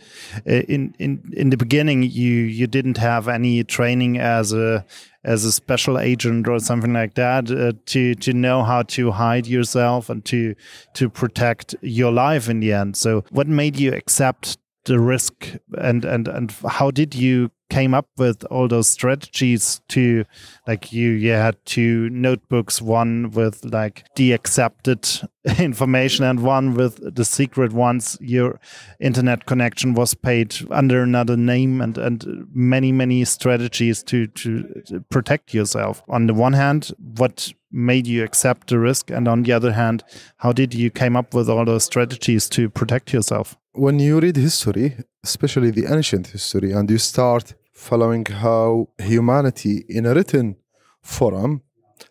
uh, 0.47 0.63
in 0.69 0.95
in 0.99 1.23
in 1.33 1.51
the 1.51 1.57
beginning 1.57 2.03
you 2.03 2.35
you 2.59 2.67
didn't 2.67 2.97
have 2.97 3.29
any 3.29 3.63
training 3.65 4.19
as 4.19 4.53
a 4.53 4.85
as 5.29 5.45
a 5.45 5.53
special 5.53 5.99
agent 5.99 6.49
or 6.49 6.59
something 6.59 6.95
like 6.95 7.15
that 7.15 7.51
uh, 7.51 7.73
to 7.85 8.15
to 8.15 8.33
know 8.33 8.65
how 8.65 8.83
to 8.83 9.11
hide 9.11 9.47
yourself 9.47 10.09
and 10.09 10.25
to 10.25 10.55
to 10.95 11.11
protect 11.11 11.75
your 11.83 12.11
life 12.11 12.49
in 12.49 12.61
the 12.61 12.73
end. 12.73 12.97
So 12.97 13.25
what 13.31 13.47
made 13.47 13.77
you 13.77 13.93
accept 13.93 14.57
the 14.87 14.99
risk 14.99 15.57
and 15.77 16.05
and 16.05 16.27
and 16.29 16.51
how 16.67 16.91
did 16.91 17.15
you 17.15 17.51
came 17.71 17.95
up 17.95 18.09
with 18.17 18.45
all 18.45 18.69
those 18.69 18.89
strategies 18.89 19.81
to 19.89 20.25
like 20.67 20.93
you 20.93 21.11
you 21.11 21.33
had 21.33 21.57
two 21.65 22.09
notebooks 22.11 22.81
one 22.81 23.31
with 23.31 23.65
like 23.65 24.05
the 24.17 24.33
accepted 24.33 25.07
information 25.59 26.25
and 26.25 26.41
one 26.43 26.75
with 26.75 27.15
the 27.15 27.25
secret 27.25 27.73
ones. 27.73 28.19
Your 28.21 28.61
internet 29.01 29.47
connection 29.47 29.95
was 29.95 30.15
paid 30.15 30.55
under 30.71 31.03
another 31.03 31.37
name 31.37 31.81
and 31.81 31.99
and 31.99 32.47
many 32.53 32.93
many 32.93 33.25
strategies 33.25 34.03
to 34.05 34.27
to 34.29 35.05
protect 35.11 35.55
yourself. 35.55 36.03
On 36.09 36.27
the 36.27 36.35
one 36.35 36.55
hand 36.55 36.91
what 36.99 37.53
made 37.71 38.07
you 38.07 38.25
accept 38.25 38.69
the 38.69 38.79
risk? 38.79 39.11
And 39.11 39.29
on 39.29 39.43
the 39.43 39.53
other 39.53 39.73
hand 39.73 40.05
how 40.39 40.53
did 40.53 40.75
you 40.75 40.91
came 40.91 41.17
up 41.17 41.35
with 41.35 41.49
all 41.49 41.65
those 41.65 41.85
strategies 41.85 42.49
to 42.51 42.71
protect 42.71 43.13
yourself? 43.13 43.57
When 43.73 43.99
you 43.99 44.21
read 44.21 44.37
history 44.37 44.97
especially 45.25 45.71
the 45.71 45.87
ancient 45.93 46.29
history 46.29 46.73
and 46.73 46.91
you 46.91 46.99
start 46.99 47.55
following 47.79 48.25
how 48.27 48.89
humanity 48.99 49.85
in 49.89 50.05
a 50.05 50.13
written 50.13 50.57
forum 51.01 51.63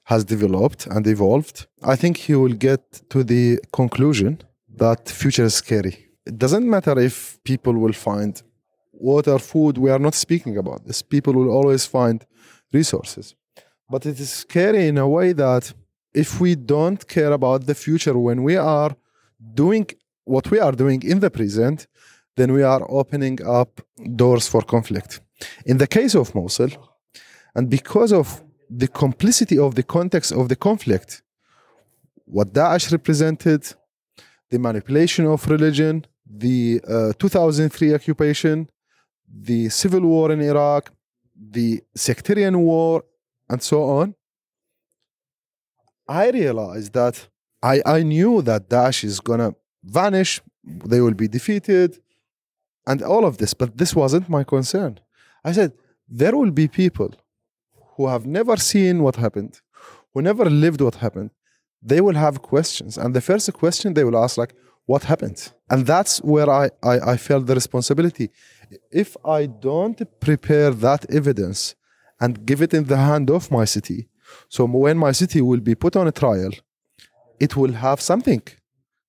has 0.06 0.24
developed 0.24 0.88
and 0.88 1.06
evolved, 1.06 1.68
I 1.84 1.96
think 2.02 2.30
you 2.30 2.40
will 2.44 2.58
get 2.70 2.82
to 3.10 3.24
the 3.24 3.60
conclusion 3.74 4.42
that 4.84 5.10
future 5.10 5.44
is 5.44 5.56
scary. 5.56 5.96
It 6.26 6.38
doesn't 6.38 6.68
matter 6.76 6.98
if 7.00 7.38
people 7.44 7.74
will 7.74 7.98
find 8.10 8.42
water, 8.94 9.38
food, 9.38 9.78
we 9.78 9.92
are 9.92 10.00
not 10.00 10.16
speaking 10.16 10.56
about 10.58 10.86
this. 10.86 11.02
People 11.02 11.34
will 11.34 11.50
always 11.50 11.86
find 11.86 12.26
resources. 12.72 13.36
But 13.90 14.06
it 14.06 14.20
is 14.20 14.32
scary 14.32 14.88
in 14.88 14.98
a 14.98 15.08
way 15.08 15.34
that 15.34 15.74
if 16.14 16.40
we 16.40 16.56
don't 16.56 17.08
care 17.08 17.34
about 17.34 17.66
the 17.66 17.76
future 17.76 18.18
when 18.18 18.42
we 18.44 18.56
are 18.56 18.96
doing 19.54 19.86
what 20.24 20.50
we 20.50 20.60
are 20.60 20.72
doing 20.84 21.04
in 21.04 21.20
the 21.20 21.30
present, 21.30 21.88
then 22.38 22.54
we 22.54 22.64
are 22.64 22.84
opening 22.90 23.38
up 23.46 23.82
doors 24.16 24.48
for 24.48 24.62
conflict. 24.62 25.22
In 25.66 25.78
the 25.78 25.88
case 25.88 26.16
of 26.16 26.34
Mosul, 26.34 26.72
and 27.56 27.70
because 27.70 28.12
of 28.12 28.44
the 28.70 28.88
complicity 28.88 29.58
of 29.58 29.76
the 29.76 29.84
context 29.84 30.32
of 30.32 30.50
the 30.50 30.56
conflict, 30.56 31.22
what 32.26 32.54
Daesh 32.54 32.92
represented, 32.92 33.74
the 34.50 34.60
manipulation 34.60 35.26
of 35.26 35.48
religion, 35.48 36.06
the 36.26 36.82
uh, 36.88 37.14
2003 37.18 37.94
occupation, 37.94 38.70
the 39.28 39.70
civil 39.70 40.02
war 40.02 40.32
in 40.32 40.42
Iraq, 40.42 40.92
the 41.36 41.82
sectarian 41.96 42.60
war, 42.60 43.04
and 43.50 43.62
so 43.62 43.84
on, 43.84 44.16
I 46.08 46.30
realized 46.30 46.94
that 46.94 47.28
I, 47.62 47.82
I 47.86 48.04
knew 48.04 48.42
that 48.44 48.70
Daesh 48.70 49.04
is 49.04 49.20
going 49.20 49.40
to 49.40 49.56
vanish, 49.84 50.42
they 50.64 51.02
will 51.02 51.14
be 51.14 51.28
defeated, 51.28 52.00
and 52.86 53.02
all 53.02 53.26
of 53.26 53.38
this, 53.38 53.54
but 53.54 53.78
this 53.78 53.96
wasn't 53.96 54.30
my 54.30 54.44
concern. 54.44 55.00
I 55.48 55.52
said, 55.54 55.72
there 56.22 56.36
will 56.40 56.52
be 56.52 56.68
people 56.68 57.12
who 57.94 58.04
have 58.14 58.26
never 58.26 58.56
seen 58.58 58.96
what 59.06 59.16
happened, 59.16 59.54
who 60.14 60.22
never 60.22 60.46
lived 60.64 60.82
what 60.82 60.96
happened. 60.96 61.32
They 61.82 62.02
will 62.06 62.20
have 62.26 62.42
questions. 62.54 62.98
And 62.98 63.10
the 63.14 63.22
first 63.30 63.52
question 63.62 63.94
they 63.94 64.04
will 64.08 64.22
ask, 64.26 64.34
like, 64.38 64.54
what 64.92 65.04
happened? 65.12 65.40
And 65.72 65.86
that's 65.86 66.14
where 66.32 66.50
I, 66.50 66.66
I, 66.92 66.96
I 67.14 67.18
felt 67.18 67.46
the 67.46 67.56
responsibility. 67.62 68.30
If 68.92 69.10
I 69.40 69.46
don't 69.46 70.00
prepare 70.20 70.72
that 70.88 71.02
evidence 71.20 71.76
and 72.20 72.46
give 72.46 72.62
it 72.62 72.74
in 72.74 72.86
the 72.86 72.98
hand 72.98 73.30
of 73.30 73.52
my 73.52 73.66
city, 73.66 74.00
so 74.50 74.66
when 74.66 74.98
my 74.98 75.14
city 75.22 75.42
will 75.42 75.64
be 75.70 75.76
put 75.76 75.96
on 75.96 76.08
a 76.08 76.12
trial, 76.24 76.52
it 77.40 77.56
will 77.56 77.74
have 77.74 78.02
something 78.02 78.44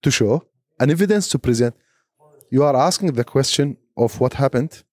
to 0.03 0.11
show, 0.11 0.45
an 0.79 0.91
evidence 0.91 1.27
to 1.29 1.39
present. 1.39 1.75
You 2.51 2.63
are 2.63 2.77
asking 2.77 3.13
the 3.13 3.25
question 3.25 3.77
of 3.97 4.21
what 4.21 4.35
happened 4.35 4.85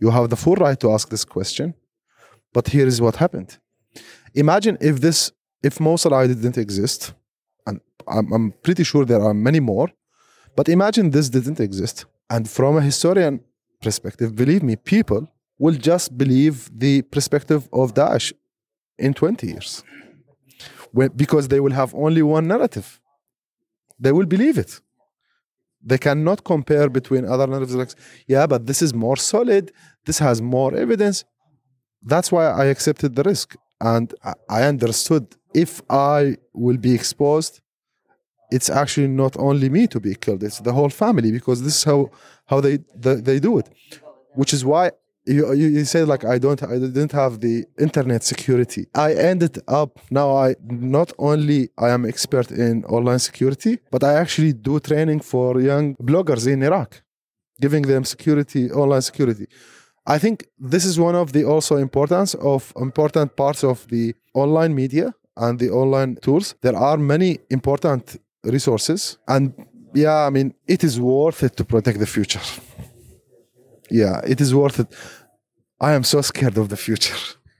you 0.00 0.10
have 0.10 0.30
the 0.30 0.36
full 0.36 0.56
right 0.56 0.78
to 0.80 0.92
ask 0.92 1.08
this 1.08 1.24
question, 1.24 1.74
but 2.52 2.68
here 2.68 2.86
is 2.86 3.00
what 3.00 3.16
happened. 3.16 3.58
Imagine 4.34 4.76
if 4.80 5.00
this, 5.00 5.32
if 5.62 5.80
Mosul 5.80 6.26
didn't 6.26 6.58
exist, 6.58 7.14
and 7.66 7.80
I'm, 8.08 8.32
I'm 8.32 8.52
pretty 8.62 8.84
sure 8.84 9.04
there 9.04 9.22
are 9.22 9.34
many 9.34 9.60
more, 9.60 9.88
but 10.56 10.68
imagine 10.68 11.10
this 11.10 11.28
didn't 11.28 11.60
exist. 11.60 12.06
And 12.30 12.48
from 12.48 12.76
a 12.76 12.80
historian 12.80 13.40
perspective, 13.82 14.34
believe 14.34 14.62
me, 14.62 14.76
people 14.76 15.28
will 15.58 15.74
just 15.74 16.16
believe 16.16 16.70
the 16.76 17.02
perspective 17.02 17.68
of 17.72 17.94
Daesh 17.94 18.32
in 18.98 19.14
20 19.14 19.46
years. 19.46 19.82
Because 21.16 21.48
they 21.48 21.60
will 21.60 21.72
have 21.72 21.94
only 21.94 22.22
one 22.22 22.46
narrative. 22.46 23.00
They 23.98 24.12
will 24.12 24.26
believe 24.26 24.58
it. 24.58 24.80
They 25.84 25.98
cannot 25.98 26.44
compare 26.44 26.88
between 26.88 27.26
other 27.26 27.46
narratives 27.46 27.74
like, 27.74 27.90
yeah, 28.26 28.46
but 28.46 28.66
this 28.66 28.80
is 28.80 28.94
more 28.94 29.16
solid, 29.16 29.70
this 30.06 30.18
has 30.18 30.40
more 30.40 30.74
evidence. 30.74 31.24
That's 32.02 32.32
why 32.32 32.46
I 32.46 32.66
accepted 32.66 33.14
the 33.16 33.22
risk. 33.22 33.56
And 33.80 34.14
I 34.48 34.62
understood 34.62 35.36
if 35.52 35.82
I 35.90 36.36
will 36.54 36.78
be 36.78 36.94
exposed, 36.94 37.60
it's 38.50 38.70
actually 38.70 39.08
not 39.08 39.36
only 39.38 39.68
me 39.68 39.86
to 39.88 40.00
be 40.00 40.14
killed, 40.14 40.42
it's 40.42 40.60
the 40.60 40.72
whole 40.72 40.88
family 40.88 41.30
because 41.32 41.62
this 41.62 41.76
is 41.76 41.84
how, 41.84 42.10
how 42.46 42.60
they, 42.60 42.78
they, 42.94 43.16
they 43.16 43.38
do 43.40 43.58
it. 43.58 43.68
Which 44.34 44.52
is 44.54 44.64
why 44.64 44.92
you, 45.26 45.52
you, 45.54 45.68
you 45.68 45.84
say 45.84 46.04
like 46.04 46.24
I 46.24 46.38
don't 46.38 46.62
I 46.62 46.78
didn't 46.78 47.12
have 47.12 47.40
the 47.40 47.64
internet 47.78 48.22
security. 48.22 48.86
I 48.94 49.14
ended 49.14 49.58
up 49.66 49.98
now 50.10 50.36
I 50.36 50.56
not 50.64 51.12
only 51.18 51.70
I 51.78 51.90
am 51.90 52.04
expert 52.04 52.50
in 52.50 52.84
online 52.84 53.18
security, 53.18 53.78
but 53.90 54.04
I 54.04 54.14
actually 54.14 54.52
do 54.52 54.80
training 54.80 55.20
for 55.20 55.60
young 55.60 55.96
bloggers 55.96 56.46
in 56.46 56.62
Iraq, 56.62 57.02
giving 57.60 57.82
them 57.82 58.04
security, 58.04 58.70
online 58.70 59.02
security. 59.02 59.46
I 60.06 60.18
think 60.18 60.46
this 60.58 60.84
is 60.84 61.00
one 61.00 61.14
of 61.14 61.32
the 61.32 61.44
also 61.44 61.76
importance 61.76 62.34
of 62.34 62.72
important 62.76 63.36
parts 63.36 63.64
of 63.64 63.88
the 63.88 64.14
online 64.34 64.74
media 64.74 65.14
and 65.36 65.58
the 65.58 65.70
online 65.70 66.16
tools. 66.16 66.54
There 66.60 66.76
are 66.76 66.98
many 66.98 67.38
important 67.48 68.20
resources 68.44 69.16
and 69.26 69.54
yeah, 69.94 70.26
I 70.26 70.30
mean 70.30 70.54
it 70.66 70.84
is 70.84 71.00
worth 71.00 71.42
it 71.42 71.56
to 71.56 71.64
protect 71.64 71.98
the 71.98 72.06
future 72.06 72.40
yeah, 73.90 74.20
it 74.24 74.40
is 74.40 74.54
worth 74.54 74.80
it. 74.80 74.92
I 75.80 75.92
am 75.92 76.04
so 76.04 76.20
scared 76.22 76.56
of 76.58 76.68
the 76.68 76.76
future. 76.76 77.14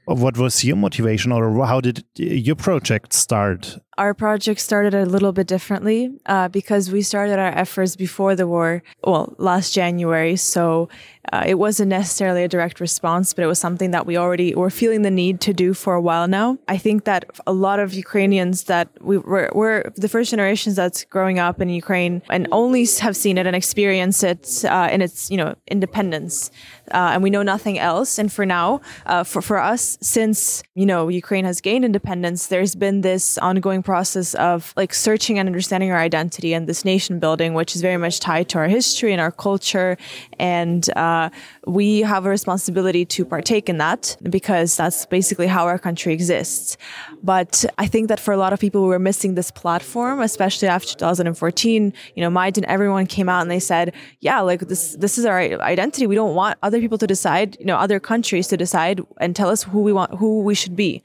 What 0.07 0.37
was 0.37 0.63
your 0.65 0.77
motivation, 0.77 1.33
or 1.33 1.67
how 1.67 1.81
did 1.81 2.05
your 2.17 2.57
project 2.57 3.13
start? 3.13 3.79
Our 3.97 4.13
project 4.13 4.61
started 4.61 4.93
a 4.93 5.07
little 5.07 5.33
bit 5.33 5.47
differently 5.47 6.19
uh, 6.27 6.49
because 6.49 6.91
we 6.91 7.03
started 7.03 7.39
our 7.39 7.57
efforts 7.57 7.95
before 7.95 8.35
the 8.35 8.49
war, 8.49 8.83
well, 9.05 9.35
last 9.39 9.73
January. 9.73 10.35
So 10.37 10.89
uh, 11.33 11.45
it 11.47 11.55
wasn't 11.55 11.91
necessarily 11.91 12.43
a 12.43 12.49
direct 12.49 12.81
response, 12.81 13.33
but 13.35 13.45
it 13.45 13.47
was 13.47 13.59
something 13.59 13.93
that 13.93 14.05
we 14.05 14.17
already 14.17 14.55
were 14.55 14.71
feeling 14.71 15.03
the 15.03 15.11
need 15.11 15.41
to 15.43 15.53
do 15.53 15.75
for 15.75 15.95
a 15.95 16.01
while 16.01 16.27
now. 16.27 16.59
I 16.67 16.77
think 16.77 17.05
that 17.05 17.25
a 17.47 17.53
lot 17.53 17.79
of 17.79 17.95
Ukrainians 17.95 18.65
that 18.65 18.89
we 19.01 19.19
were, 19.19 19.49
we're 19.55 19.91
the 19.97 20.09
first 20.09 20.31
generations 20.31 20.75
that's 20.75 21.05
growing 21.05 21.39
up 21.39 21.61
in 21.61 21.69
Ukraine 21.69 22.21
and 22.29 22.49
only 22.51 22.87
have 23.01 23.17
seen 23.17 23.39
it 23.39 23.47
and 23.47 23.55
experienced 23.55 24.25
it 24.25 24.65
uh, 24.65 24.89
in 24.91 25.03
its, 25.03 25.31
you 25.31 25.37
know, 25.37 25.55
independence. 25.69 26.51
Uh, 26.91 27.11
and 27.15 27.23
we 27.23 27.31
know 27.31 27.43
nothing 27.43 27.79
else. 27.79 28.19
And 28.19 28.31
for 28.31 28.45
now, 28.45 28.81
uh, 29.07 29.23
for, 29.23 29.41
for 29.41 29.59
us, 29.59 29.97
since, 30.03 30.65
you 30.75 30.85
know, 30.85 31.09
Ukraine 31.09 31.45
has 31.45 31.61
gained 31.61 31.85
independence, 31.85 32.49
there's 32.49 32.75
been 32.75 33.01
this 33.03 33.39
ongoing 33.39 33.84
process 33.85 34.35
of 34.35 34.73
like 34.77 34.93
searching 34.93 35.39
and 35.39 35.49
understanding 35.49 35.93
our 35.93 35.99
identity 35.99 36.55
and 36.55 36.67
this 36.67 36.85
nation 36.85 37.19
building, 37.19 37.55
which 37.55 37.77
is 37.77 37.83
very 37.83 37.97
much 37.97 38.19
tied 38.19 38.49
to 38.49 38.59
our 38.59 38.67
history 38.67 39.13
and 39.13 39.21
our 39.21 39.31
culture. 39.31 39.97
And 40.39 40.89
uh, 40.97 41.31
we 41.67 42.01
have 42.01 42.27
a 42.27 42.31
responsibility 42.31 43.05
to 43.05 43.25
partake 43.25 43.69
in 43.69 43.79
that 43.79 44.17
because 44.31 44.77
that's 44.77 45.07
basically 45.07 45.47
how 45.47 45.67
our 45.67 45.79
country 45.79 46.13
exists. 46.13 46.77
But 47.23 47.65
I 47.79 47.87
think 47.87 48.09
that 48.09 48.19
for 48.19 48.33
a 48.33 48.37
lot 48.37 48.53
of 48.53 48.59
people, 48.59 48.83
we 48.83 48.89
were 48.89 48.99
missing 48.99 49.35
this 49.35 49.51
platform, 49.51 50.21
especially 50.21 50.69
after 50.69 50.95
2014. 50.95 51.93
You 52.15 52.23
know, 52.23 52.31
Maidan, 52.31 52.65
everyone 52.67 53.07
came 53.07 53.29
out 53.29 53.43
and 53.43 53.51
they 53.51 53.61
said, 53.61 53.95
yeah, 54.21 54.41
like 54.41 54.61
this, 54.61 54.97
this 54.97 55.19
is 55.19 55.25
our 55.25 55.39
identity. 55.39 56.07
We 56.07 56.15
don't 56.15 56.35
want 56.35 56.59
other 56.63 56.81
people 56.81 56.99
to 56.99 57.07
decide, 57.07 57.57
you 57.61 57.67
know, 57.67 57.77
other 57.77 58.01
countries 58.01 58.49
to 58.49 58.57
decide 58.57 59.01
and 59.21 59.37
tell 59.37 59.51
us 59.51 59.63
who 59.63 59.83
we 59.83 59.93
want, 59.93 60.15
who 60.15 60.41
we 60.43 60.55
should 60.55 60.77
be 60.77 61.03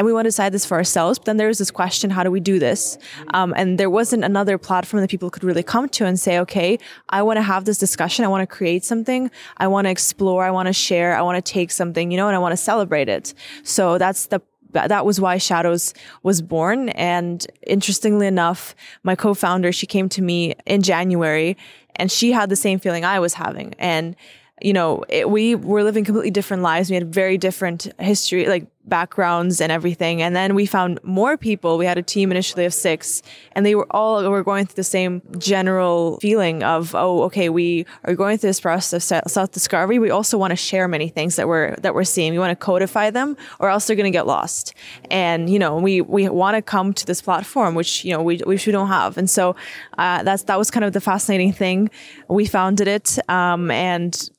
and 0.00 0.06
we 0.06 0.14
want 0.14 0.24
to 0.24 0.28
decide 0.28 0.52
this 0.52 0.64
for 0.64 0.78
ourselves. 0.78 1.18
But 1.18 1.26
then 1.26 1.36
there 1.36 1.48
was 1.48 1.58
this 1.58 1.70
question: 1.70 2.08
How 2.08 2.24
do 2.24 2.30
we 2.30 2.40
do 2.40 2.58
this? 2.58 2.96
Um, 3.34 3.52
and 3.54 3.78
there 3.78 3.90
wasn't 3.90 4.24
another 4.24 4.56
platform 4.56 5.02
that 5.02 5.10
people 5.10 5.28
could 5.28 5.44
really 5.44 5.62
come 5.62 5.90
to 5.90 6.06
and 6.06 6.18
say, 6.18 6.38
"Okay, 6.38 6.78
I 7.10 7.20
want 7.22 7.36
to 7.36 7.42
have 7.42 7.66
this 7.66 7.76
discussion. 7.76 8.24
I 8.24 8.28
want 8.28 8.40
to 8.40 8.46
create 8.46 8.82
something. 8.82 9.30
I 9.58 9.66
want 9.66 9.84
to 9.84 9.90
explore. 9.90 10.42
I 10.42 10.52
want 10.52 10.68
to 10.68 10.72
share. 10.72 11.14
I 11.18 11.20
want 11.20 11.36
to 11.36 11.52
take 11.52 11.70
something, 11.70 12.10
you 12.10 12.16
know, 12.16 12.28
and 12.28 12.34
I 12.34 12.38
want 12.38 12.52
to 12.52 12.56
celebrate 12.56 13.10
it." 13.10 13.34
So 13.62 13.98
that's 13.98 14.28
the 14.28 14.40
that 14.72 15.04
was 15.04 15.20
why 15.20 15.36
Shadows 15.36 15.92
was 16.22 16.40
born. 16.40 16.88
And 16.90 17.46
interestingly 17.66 18.26
enough, 18.26 18.74
my 19.02 19.14
co-founder, 19.14 19.70
she 19.70 19.86
came 19.86 20.08
to 20.10 20.22
me 20.22 20.54
in 20.64 20.80
January 20.80 21.58
and 21.96 22.10
she 22.10 22.32
had 22.32 22.48
the 22.48 22.56
same 22.56 22.78
feeling 22.78 23.04
I 23.04 23.18
was 23.18 23.34
having. 23.34 23.74
And 23.78 24.16
you 24.62 24.72
know, 24.72 25.04
it, 25.08 25.28
we 25.28 25.54
were 25.54 25.82
living 25.82 26.04
completely 26.04 26.30
different 26.30 26.62
lives. 26.62 26.90
We 26.90 26.94
had 26.94 27.12
very 27.12 27.38
different 27.38 27.88
history, 27.98 28.46
like 28.46 28.66
backgrounds 28.86 29.60
and 29.60 29.70
everything. 29.70 30.22
And 30.22 30.34
then 30.34 30.54
we 30.54 30.66
found 30.66 30.98
more 31.02 31.36
people. 31.36 31.78
We 31.78 31.86
had 31.86 31.98
a 31.98 32.02
team 32.02 32.30
initially 32.30 32.64
of 32.64 32.74
six, 32.74 33.22
and 33.52 33.64
they 33.64 33.74
were 33.74 33.86
all 33.90 34.28
were 34.30 34.42
going 34.42 34.66
through 34.66 34.76
the 34.76 34.84
same 34.84 35.22
general 35.38 36.18
feeling 36.20 36.62
of, 36.62 36.94
oh, 36.94 37.22
okay, 37.24 37.48
we 37.48 37.86
are 38.04 38.14
going 38.14 38.38
through 38.38 38.50
this 38.50 38.60
process 38.60 39.12
of 39.12 39.30
self 39.30 39.50
discovery. 39.52 39.98
We 39.98 40.10
also 40.10 40.38
want 40.38 40.50
to 40.50 40.56
share 40.56 40.88
many 40.88 41.08
things 41.08 41.36
that 41.36 41.48
we're 41.48 41.76
that 41.76 41.94
we're 41.94 42.04
seeing. 42.04 42.32
We 42.32 42.38
want 42.38 42.58
to 42.58 42.64
codify 42.64 43.10
them, 43.10 43.36
or 43.58 43.68
else 43.68 43.86
they're 43.86 43.96
going 43.96 44.12
to 44.12 44.16
get 44.16 44.26
lost. 44.26 44.74
And 45.10 45.50
you 45.50 45.58
know, 45.58 45.76
we 45.76 46.00
we 46.00 46.28
want 46.28 46.56
to 46.56 46.62
come 46.62 46.92
to 46.94 47.06
this 47.06 47.22
platform, 47.22 47.74
which 47.74 48.04
you 48.04 48.12
know 48.12 48.22
we 48.22 48.38
which 48.38 48.66
we 48.66 48.72
don't 48.72 48.88
have. 48.88 49.16
And 49.16 49.28
so 49.28 49.56
uh, 49.98 50.22
that's 50.22 50.44
that 50.44 50.58
was 50.58 50.70
kind 50.70 50.84
of 50.84 50.92
the 50.92 51.00
fascinating 51.00 51.52
thing. 51.52 51.90
We 52.28 52.46
founded 52.46 52.88
it, 52.88 53.18
um, 53.28 53.70
and 53.70 54.30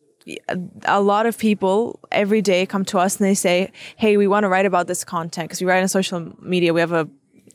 a 0.86 1.02
lot 1.02 1.26
of 1.26 1.38
people 1.38 2.00
every 2.12 2.42
day 2.42 2.66
come 2.66 2.86
to 2.86 3.00
us 3.00 3.18
and 3.18 3.28
they 3.28 3.34
say, 3.34 3.72
"Hey, 3.98 4.18
we 4.18 4.28
want 4.28 4.44
to 4.44 4.50
write 4.50 4.66
about 4.66 4.88
this 4.88 5.04
content 5.04 5.50
because 5.50 5.62
we 5.62 5.68
write 5.68 5.82
on 5.82 5.88
social 5.88 6.34
media. 6.40 6.74
We 6.74 6.80
have 6.80 6.92
a 6.92 7.08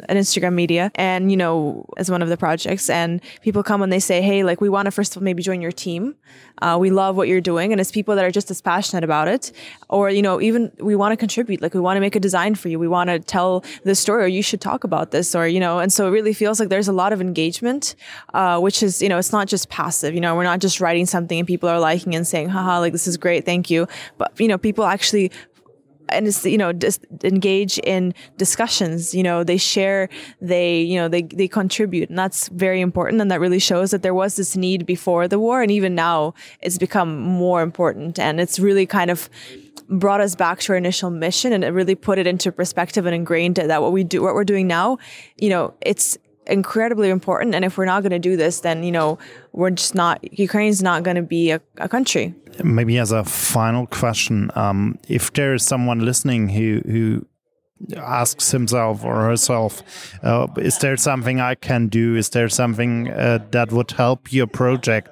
an 0.09 0.17
Instagram 0.17 0.55
media 0.55 0.91
and, 0.95 1.31
you 1.31 1.37
know, 1.37 1.87
as 1.97 2.11
one 2.11 2.23
of 2.23 2.29
the 2.29 2.37
projects. 2.37 2.91
And 2.91 3.21
people 3.43 3.63
come 3.63 3.83
and 3.83 3.93
they 3.93 3.99
say, 3.99 4.23
hey, 4.23 4.45
like, 4.45 4.61
we 4.61 4.69
want 4.69 4.87
to 4.87 4.91
first 4.91 5.17
of 5.17 5.21
all 5.21 5.25
maybe 5.25 5.43
join 5.43 5.61
your 5.61 5.73
team. 5.73 6.15
Uh, 6.63 6.77
we 6.81 6.91
love 6.91 7.17
what 7.17 7.29
you're 7.29 7.41
doing. 7.41 7.73
And 7.73 7.81
it's 7.81 7.93
people 7.93 8.17
that 8.17 8.25
are 8.25 8.31
just 8.31 8.51
as 8.51 8.61
passionate 8.61 9.05
about 9.05 9.29
it. 9.29 9.53
Or, 9.89 10.11
you 10.11 10.23
know, 10.23 10.41
even 10.41 10.73
we 10.81 10.97
want 10.97 11.13
to 11.13 11.17
contribute. 11.17 11.61
Like, 11.61 11.75
we 11.75 11.81
want 11.81 11.97
to 11.97 12.01
make 12.01 12.17
a 12.17 12.21
design 12.21 12.55
for 12.55 12.69
you. 12.69 12.79
We 12.79 12.89
want 12.89 13.11
to 13.11 13.19
tell 13.19 13.65
this 13.85 13.99
story 14.01 14.25
or 14.25 14.27
you 14.27 14.43
should 14.43 14.61
talk 14.61 14.85
about 14.85 15.11
this 15.11 15.35
or, 15.35 15.47
you 15.47 15.61
know, 15.61 15.79
and 15.79 15.93
so 15.93 16.07
it 16.07 16.11
really 16.11 16.33
feels 16.33 16.61
like 16.61 16.69
there's 16.69 16.89
a 16.89 16.93
lot 16.93 17.13
of 17.13 17.21
engagement, 17.21 17.95
uh, 18.35 18.59
which 18.61 18.83
is, 18.83 19.03
you 19.03 19.09
know, 19.09 19.19
it's 19.19 19.33
not 19.33 19.49
just 19.49 19.69
passive. 19.69 20.15
You 20.15 20.21
know, 20.21 20.35
we're 20.35 20.45
not 20.45 20.61
just 20.61 20.81
writing 20.81 21.07
something 21.07 21.39
and 21.39 21.47
people 21.47 21.69
are 21.69 21.81
liking 21.81 22.15
and 22.15 22.27
saying, 22.27 22.49
haha, 22.49 22.79
like, 22.81 22.93
this 22.93 23.07
is 23.07 23.17
great. 23.17 23.45
Thank 23.45 23.71
you. 23.71 23.87
But, 24.19 24.39
you 24.39 24.49
know, 24.49 24.59
people 24.59 24.85
actually 24.85 25.31
and 26.09 26.27
it's 26.27 26.45
you 26.45 26.59
know 26.59 26.73
just 26.73 27.05
engage 27.25 27.79
in 27.79 28.15
discussions 28.37 29.15
you 29.15 29.23
know 29.23 29.45
they 29.45 29.57
share 29.57 30.09
they 30.41 30.81
you 30.81 30.97
know 30.97 31.09
they 31.09 31.23
they 31.23 31.49
contribute 31.49 32.09
and 32.09 32.19
that's 32.19 32.49
very 32.49 32.81
important 32.81 33.21
and 33.21 33.31
that 33.31 33.41
really 33.41 33.59
shows 33.59 33.91
that 33.91 34.03
there 34.03 34.15
was 34.15 34.37
this 34.37 34.57
need 34.57 34.87
before 34.87 35.29
the 35.29 35.39
war 35.39 35.63
and 35.63 35.71
even 35.71 35.95
now 35.95 36.33
it's 36.61 36.79
become 36.79 37.21
more 37.21 37.63
important 37.63 38.19
and 38.19 38.41
it's 38.41 38.59
really 38.59 38.87
kind 38.87 39.11
of 39.11 39.29
brought 39.89 40.21
us 40.21 40.35
back 40.35 40.59
to 40.59 40.73
our 40.73 40.77
initial 40.77 41.11
mission 41.11 41.53
and 41.53 41.63
it 41.63 41.69
really 41.69 41.95
put 41.95 42.19
it 42.19 42.27
into 42.27 42.51
perspective 42.51 43.07
and 43.07 43.15
ingrained 43.15 43.57
that 43.57 43.83
what 43.83 43.93
we 43.93 44.03
do 44.03 44.23
what 44.23 44.35
we're 44.35 44.45
doing 44.45 44.67
now 44.67 44.99
you 45.37 45.49
know 45.49 45.73
it's 45.81 46.19
incredibly 46.47 47.11
important. 47.11 47.55
And 47.55 47.65
if 47.65 47.77
we're 47.77 47.87
not 47.87 48.03
going 48.03 48.13
to 48.13 48.19
do 48.19 48.37
this, 48.37 48.61
then, 48.61 48.83
you 48.83 48.93
know, 48.93 49.19
we're 49.53 49.71
just 49.71 49.95
not, 49.95 50.39
Ukraine's 50.39 50.83
not 50.83 51.03
going 51.03 51.17
to 51.17 51.23
be 51.23 51.51
a, 51.51 51.61
a, 51.79 51.89
country. 51.89 52.35
Maybe 52.63 52.99
as 52.99 53.13
a 53.13 53.25
final 53.25 53.87
question, 53.87 54.51
um, 54.55 54.99
if 55.09 55.33
there 55.33 55.55
is 55.55 55.65
someone 55.65 56.05
listening 56.05 56.49
who, 56.49 56.83
who 56.87 57.27
asks 57.97 58.51
himself 58.51 59.05
or 59.05 59.25
herself, 59.25 59.83
uh, 60.23 60.47
is 60.57 60.79
there 60.79 60.97
something 60.97 61.41
I 61.41 61.55
can 61.55 61.89
do? 61.89 62.17
Is 62.17 62.31
there 62.31 62.49
something 62.49 63.11
uh, 63.11 63.39
that 63.51 63.71
would 63.73 63.91
help 63.93 64.33
your 64.33 64.47
project? 64.47 65.09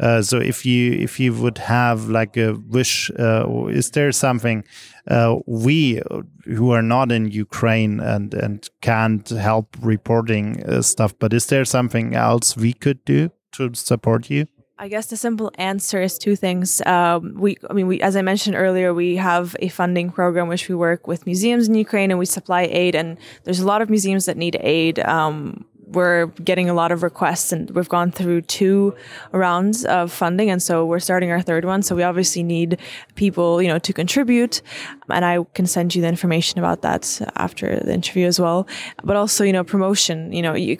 Uh, 0.00 0.22
so 0.22 0.38
if 0.38 0.66
you 0.66 0.92
if 0.92 1.20
you 1.20 1.32
would 1.34 1.58
have 1.58 2.08
like 2.08 2.36
a 2.36 2.54
wish, 2.68 3.10
uh, 3.18 3.66
is 3.66 3.90
there 3.92 4.12
something 4.12 4.64
uh, 5.08 5.36
we 5.46 6.00
who 6.44 6.70
are 6.72 6.82
not 6.82 7.12
in 7.12 7.30
Ukraine 7.30 8.00
and 8.00 8.34
and 8.34 8.68
can't 8.80 9.28
help 9.28 9.76
reporting 9.80 10.62
uh, 10.64 10.82
stuff, 10.82 11.14
but 11.18 11.32
is 11.32 11.46
there 11.46 11.64
something 11.64 12.14
else 12.14 12.56
we 12.56 12.72
could 12.72 13.04
do 13.04 13.30
to 13.52 13.74
support 13.74 14.30
you? 14.30 14.46
I 14.80 14.86
guess 14.88 15.06
the 15.06 15.16
simple 15.16 15.50
answer 15.56 16.00
is 16.00 16.18
two 16.18 16.36
things. 16.36 16.80
Um, 16.86 17.34
we, 17.34 17.56
I 17.68 17.72
mean, 17.72 17.88
we, 17.88 18.00
as 18.00 18.14
I 18.14 18.22
mentioned 18.22 18.54
earlier, 18.54 18.94
we 18.94 19.16
have 19.16 19.56
a 19.58 19.68
funding 19.68 20.10
program 20.10 20.46
which 20.46 20.68
we 20.68 20.76
work 20.76 21.08
with 21.08 21.26
museums 21.26 21.68
in 21.68 21.74
Ukraine 21.74 22.10
and 22.12 22.18
we 22.18 22.26
supply 22.26 22.62
aid. 22.62 22.94
And 22.94 23.18
there's 23.42 23.58
a 23.58 23.66
lot 23.66 23.82
of 23.82 23.90
museums 23.90 24.26
that 24.26 24.36
need 24.36 24.56
aid. 24.60 25.00
Um, 25.00 25.64
we're 25.88 26.26
getting 26.44 26.68
a 26.68 26.74
lot 26.74 26.92
of 26.92 27.02
requests 27.02 27.50
and 27.50 27.70
we've 27.70 27.88
gone 27.88 28.12
through 28.12 28.42
two 28.42 28.94
rounds 29.32 29.84
of 29.86 30.12
funding 30.12 30.50
and 30.50 30.62
so 30.62 30.84
we're 30.84 30.98
starting 30.98 31.30
our 31.30 31.40
third 31.40 31.64
one 31.64 31.82
so 31.82 31.96
we 31.96 32.02
obviously 32.02 32.42
need 32.42 32.78
people 33.14 33.62
you 33.62 33.68
know 33.68 33.78
to 33.78 33.92
contribute 33.94 34.60
and 35.08 35.24
i 35.24 35.38
can 35.54 35.66
send 35.66 35.94
you 35.94 36.02
the 36.02 36.08
information 36.08 36.58
about 36.58 36.82
that 36.82 37.20
after 37.36 37.80
the 37.80 37.94
interview 37.94 38.26
as 38.26 38.38
well 38.38 38.68
but 39.02 39.16
also 39.16 39.44
you 39.44 39.52
know 39.52 39.64
promotion 39.64 40.30
you 40.30 40.42
know 40.42 40.54
you, 40.54 40.76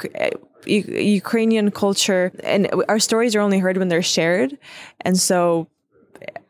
Ukrainian 0.66 1.70
culture, 1.70 2.32
and 2.42 2.68
our 2.88 2.98
stories 2.98 3.34
are 3.36 3.40
only 3.40 3.58
heard 3.58 3.76
when 3.76 3.88
they're 3.88 4.02
shared, 4.02 4.58
and 5.00 5.18
so 5.18 5.68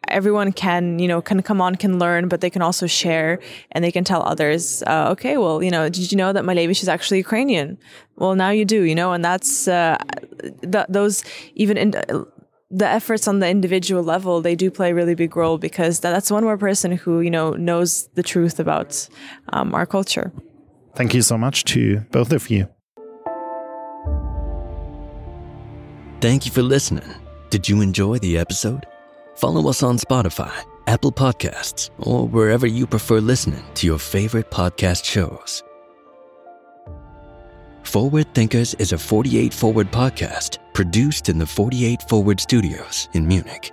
everyone 0.09 0.53
can 0.53 0.99
you 0.99 1.07
know 1.07 1.21
can 1.21 1.43
come 1.43 1.61
on 1.61 1.75
can 1.75 1.99
learn 1.99 2.29
but 2.29 2.41
they 2.41 2.51
can 2.51 2.63
also 2.63 2.87
share 2.87 3.39
and 3.73 3.85
they 3.85 3.93
can 3.93 4.05
tell 4.05 4.23
others 4.23 4.83
uh, 4.87 5.09
okay 5.11 5.37
well 5.37 5.63
you 5.63 5.71
know 5.71 5.89
did 5.89 6.11
you 6.11 6.19
know 6.19 6.33
that 6.33 6.45
Malevich 6.45 6.83
is 6.83 6.89
actually 6.89 7.19
Ukrainian? 7.19 7.79
Well 8.17 8.35
now 8.35 8.51
you 8.51 8.65
do 8.65 8.83
you 8.83 8.95
know 8.95 9.13
and 9.13 9.25
that's 9.25 9.69
uh, 9.69 9.99
th- 10.63 10.87
those 10.89 11.23
even 11.55 11.77
in 11.77 11.91
the 12.71 12.87
efforts 12.87 13.27
on 13.29 13.39
the 13.39 13.49
individual 13.49 14.03
level 14.03 14.41
they 14.41 14.55
do 14.55 14.71
play 14.71 14.91
a 14.91 14.95
really 14.95 15.15
big 15.15 15.37
role 15.37 15.59
because 15.59 16.01
that's 16.01 16.31
one 16.31 16.45
more 16.45 16.59
person 16.59 16.93
who 16.93 17.21
you 17.21 17.31
know 17.31 17.51
knows 17.53 18.09
the 18.15 18.23
truth 18.23 18.59
about 18.59 19.09
um, 19.53 19.75
our 19.75 19.87
culture. 19.87 20.33
Thank 20.95 21.15
you 21.15 21.23
so 21.23 21.39
much 21.39 21.65
to 21.67 22.01
both 22.11 22.33
of 22.33 22.51
you 22.51 22.69
Thank 26.21 26.47
you 26.47 26.51
for 26.51 26.63
listening. 26.63 27.09
Did 27.51 27.69
you 27.69 27.81
enjoy 27.81 28.19
the 28.19 28.39
episode? 28.39 28.87
Follow 29.37 29.71
us 29.71 29.85
on 29.85 29.99
Spotify, 29.99 30.53
Apple 30.89 31.13
Podcasts, 31.13 31.91
or 32.01 32.27
wherever 32.27 32.67
you 32.67 32.89
prefer 32.89 33.21
listening 33.21 33.63
to 33.75 33.87
your 33.87 34.01
favorite 34.01 34.51
podcast 34.51 35.05
shows. 35.05 35.63
Forward 37.85 38.35
Thinkers 38.35 38.75
is 38.75 38.93
a 38.93 38.99
48 38.99 39.55
Forward 39.55 39.93
podcast 39.93 40.59
produced 40.75 41.29
in 41.29 41.39
the 41.39 41.47
48 41.47 42.03
Forward 42.09 42.41
studios 42.41 43.09
in 43.13 43.27
Munich. 43.27 43.71